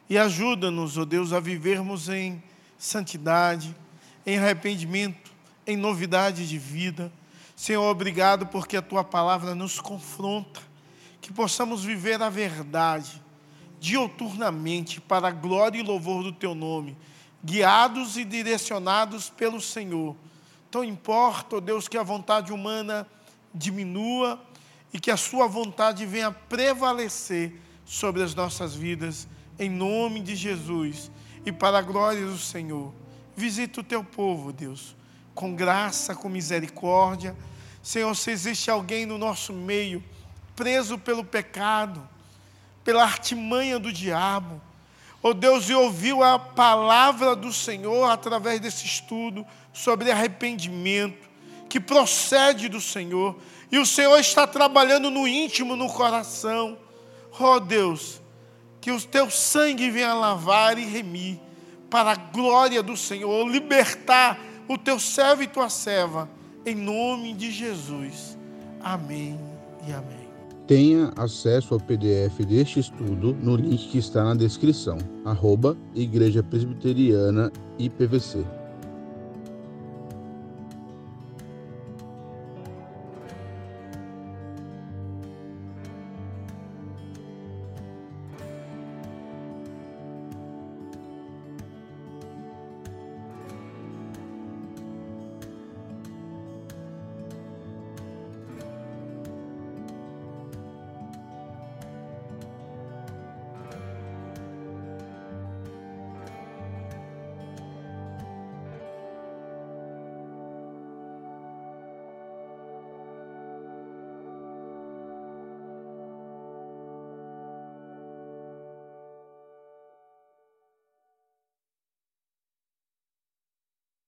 e 0.09 0.17
ajuda-nos, 0.17 0.97
ó 0.97 1.03
oh 1.03 1.05
Deus, 1.05 1.31
a 1.31 1.39
vivermos 1.39 2.09
em 2.09 2.43
santidade, 2.77 3.73
em 4.27 4.37
arrependimento, 4.37 5.31
em 5.65 5.77
novidade 5.77 6.45
de 6.49 6.57
vida. 6.57 7.09
Senhor, 7.55 7.89
obrigado 7.89 8.45
porque 8.47 8.75
a 8.75 8.81
tua 8.81 9.01
palavra 9.01 9.55
nos 9.55 9.79
confronta, 9.79 10.59
que 11.21 11.31
possamos 11.31 11.85
viver 11.85 12.21
a 12.21 12.29
verdade 12.29 13.23
dioturnamente 13.79 14.99
para 14.99 15.29
a 15.29 15.31
glória 15.31 15.79
e 15.79 15.83
louvor 15.83 16.23
do 16.23 16.33
teu 16.33 16.53
nome, 16.53 16.97
guiados 17.41 18.17
e 18.17 18.25
direcionados 18.25 19.29
pelo 19.29 19.61
Senhor. 19.61 20.13
Então 20.67 20.83
importa, 20.83 21.55
ó 21.55 21.59
Deus, 21.61 21.87
que 21.87 21.97
a 21.97 22.03
vontade 22.03 22.51
humana 22.51 23.07
diminua 23.53 24.43
e 24.91 24.99
que 24.99 25.09
a 25.09 25.15
Sua 25.15 25.47
vontade 25.47 26.05
venha 26.05 26.31
prevalecer 26.31 27.55
sobre 27.85 28.23
as 28.23 28.35
nossas 28.35 28.75
vidas, 28.75 29.25
em 29.57 29.69
nome 29.69 30.19
de 30.19 30.35
Jesus 30.35 31.09
e 31.45 31.51
para 31.51 31.79
a 31.79 31.81
glória 31.81 32.25
do 32.25 32.37
Senhor. 32.37 32.93
Visita 33.37 33.81
o 33.81 33.83
teu 33.83 34.03
povo, 34.03 34.51
Deus, 34.51 34.95
com 35.35 35.53
graça, 35.53 36.15
com 36.15 36.27
misericórdia. 36.27 37.35
Senhor, 37.83 38.15
se 38.15 38.31
existe 38.31 38.71
alguém 38.71 39.05
no 39.05 39.15
nosso 39.15 39.53
meio 39.53 40.03
preso 40.55 40.97
pelo 40.97 41.23
pecado, 41.23 42.01
pela 42.83 43.03
artimanha 43.03 43.77
do 43.77 43.93
diabo, 43.93 44.59
oh 45.21 45.35
Deus, 45.35 45.69
e 45.69 45.73
ouviu 45.75 46.23
a 46.23 46.39
palavra 46.39 47.35
do 47.35 47.53
Senhor 47.53 48.09
através 48.09 48.59
desse 48.59 48.87
estudo 48.87 49.45
sobre 49.71 50.09
arrependimento, 50.09 51.29
que 51.69 51.79
procede 51.79 52.67
do 52.67 52.81
Senhor, 52.81 53.37
e 53.71 53.77
o 53.77 53.85
Senhor 53.85 54.17
está 54.17 54.47
trabalhando 54.47 55.11
no 55.11 55.27
íntimo, 55.27 55.75
no 55.75 55.87
coração. 55.89 56.75
Oh 57.39 57.59
Deus, 57.59 58.19
que 58.81 58.89
o 58.89 58.99
teu 58.99 59.29
sangue 59.29 59.91
venha 59.91 60.15
lavar 60.15 60.79
e 60.79 60.85
remir, 60.85 61.39
para 61.89 62.11
a 62.11 62.15
glória 62.15 62.83
do 62.83 62.97
Senhor, 62.97 63.47
libertar 63.47 64.39
o 64.67 64.77
teu 64.77 64.99
servo 64.99 65.43
e 65.43 65.47
tua 65.47 65.69
serva, 65.69 66.29
em 66.65 66.75
nome 66.75 67.33
de 67.33 67.51
Jesus. 67.51 68.37
Amém 68.81 69.39
e 69.87 69.93
amém. 69.93 70.27
Tenha 70.67 71.13
acesso 71.15 71.73
ao 71.73 71.79
PDF 71.79 72.39
deste 72.45 72.81
estudo 72.81 73.33
no 73.41 73.55
link 73.55 73.87
que 73.87 73.97
está 73.97 74.23
na 74.23 74.35
descrição, 74.35 74.97
arroba 75.23 75.77
Igreja 75.95 76.43
Presbiteriana 76.43 77.51
IPVC. 77.79 78.56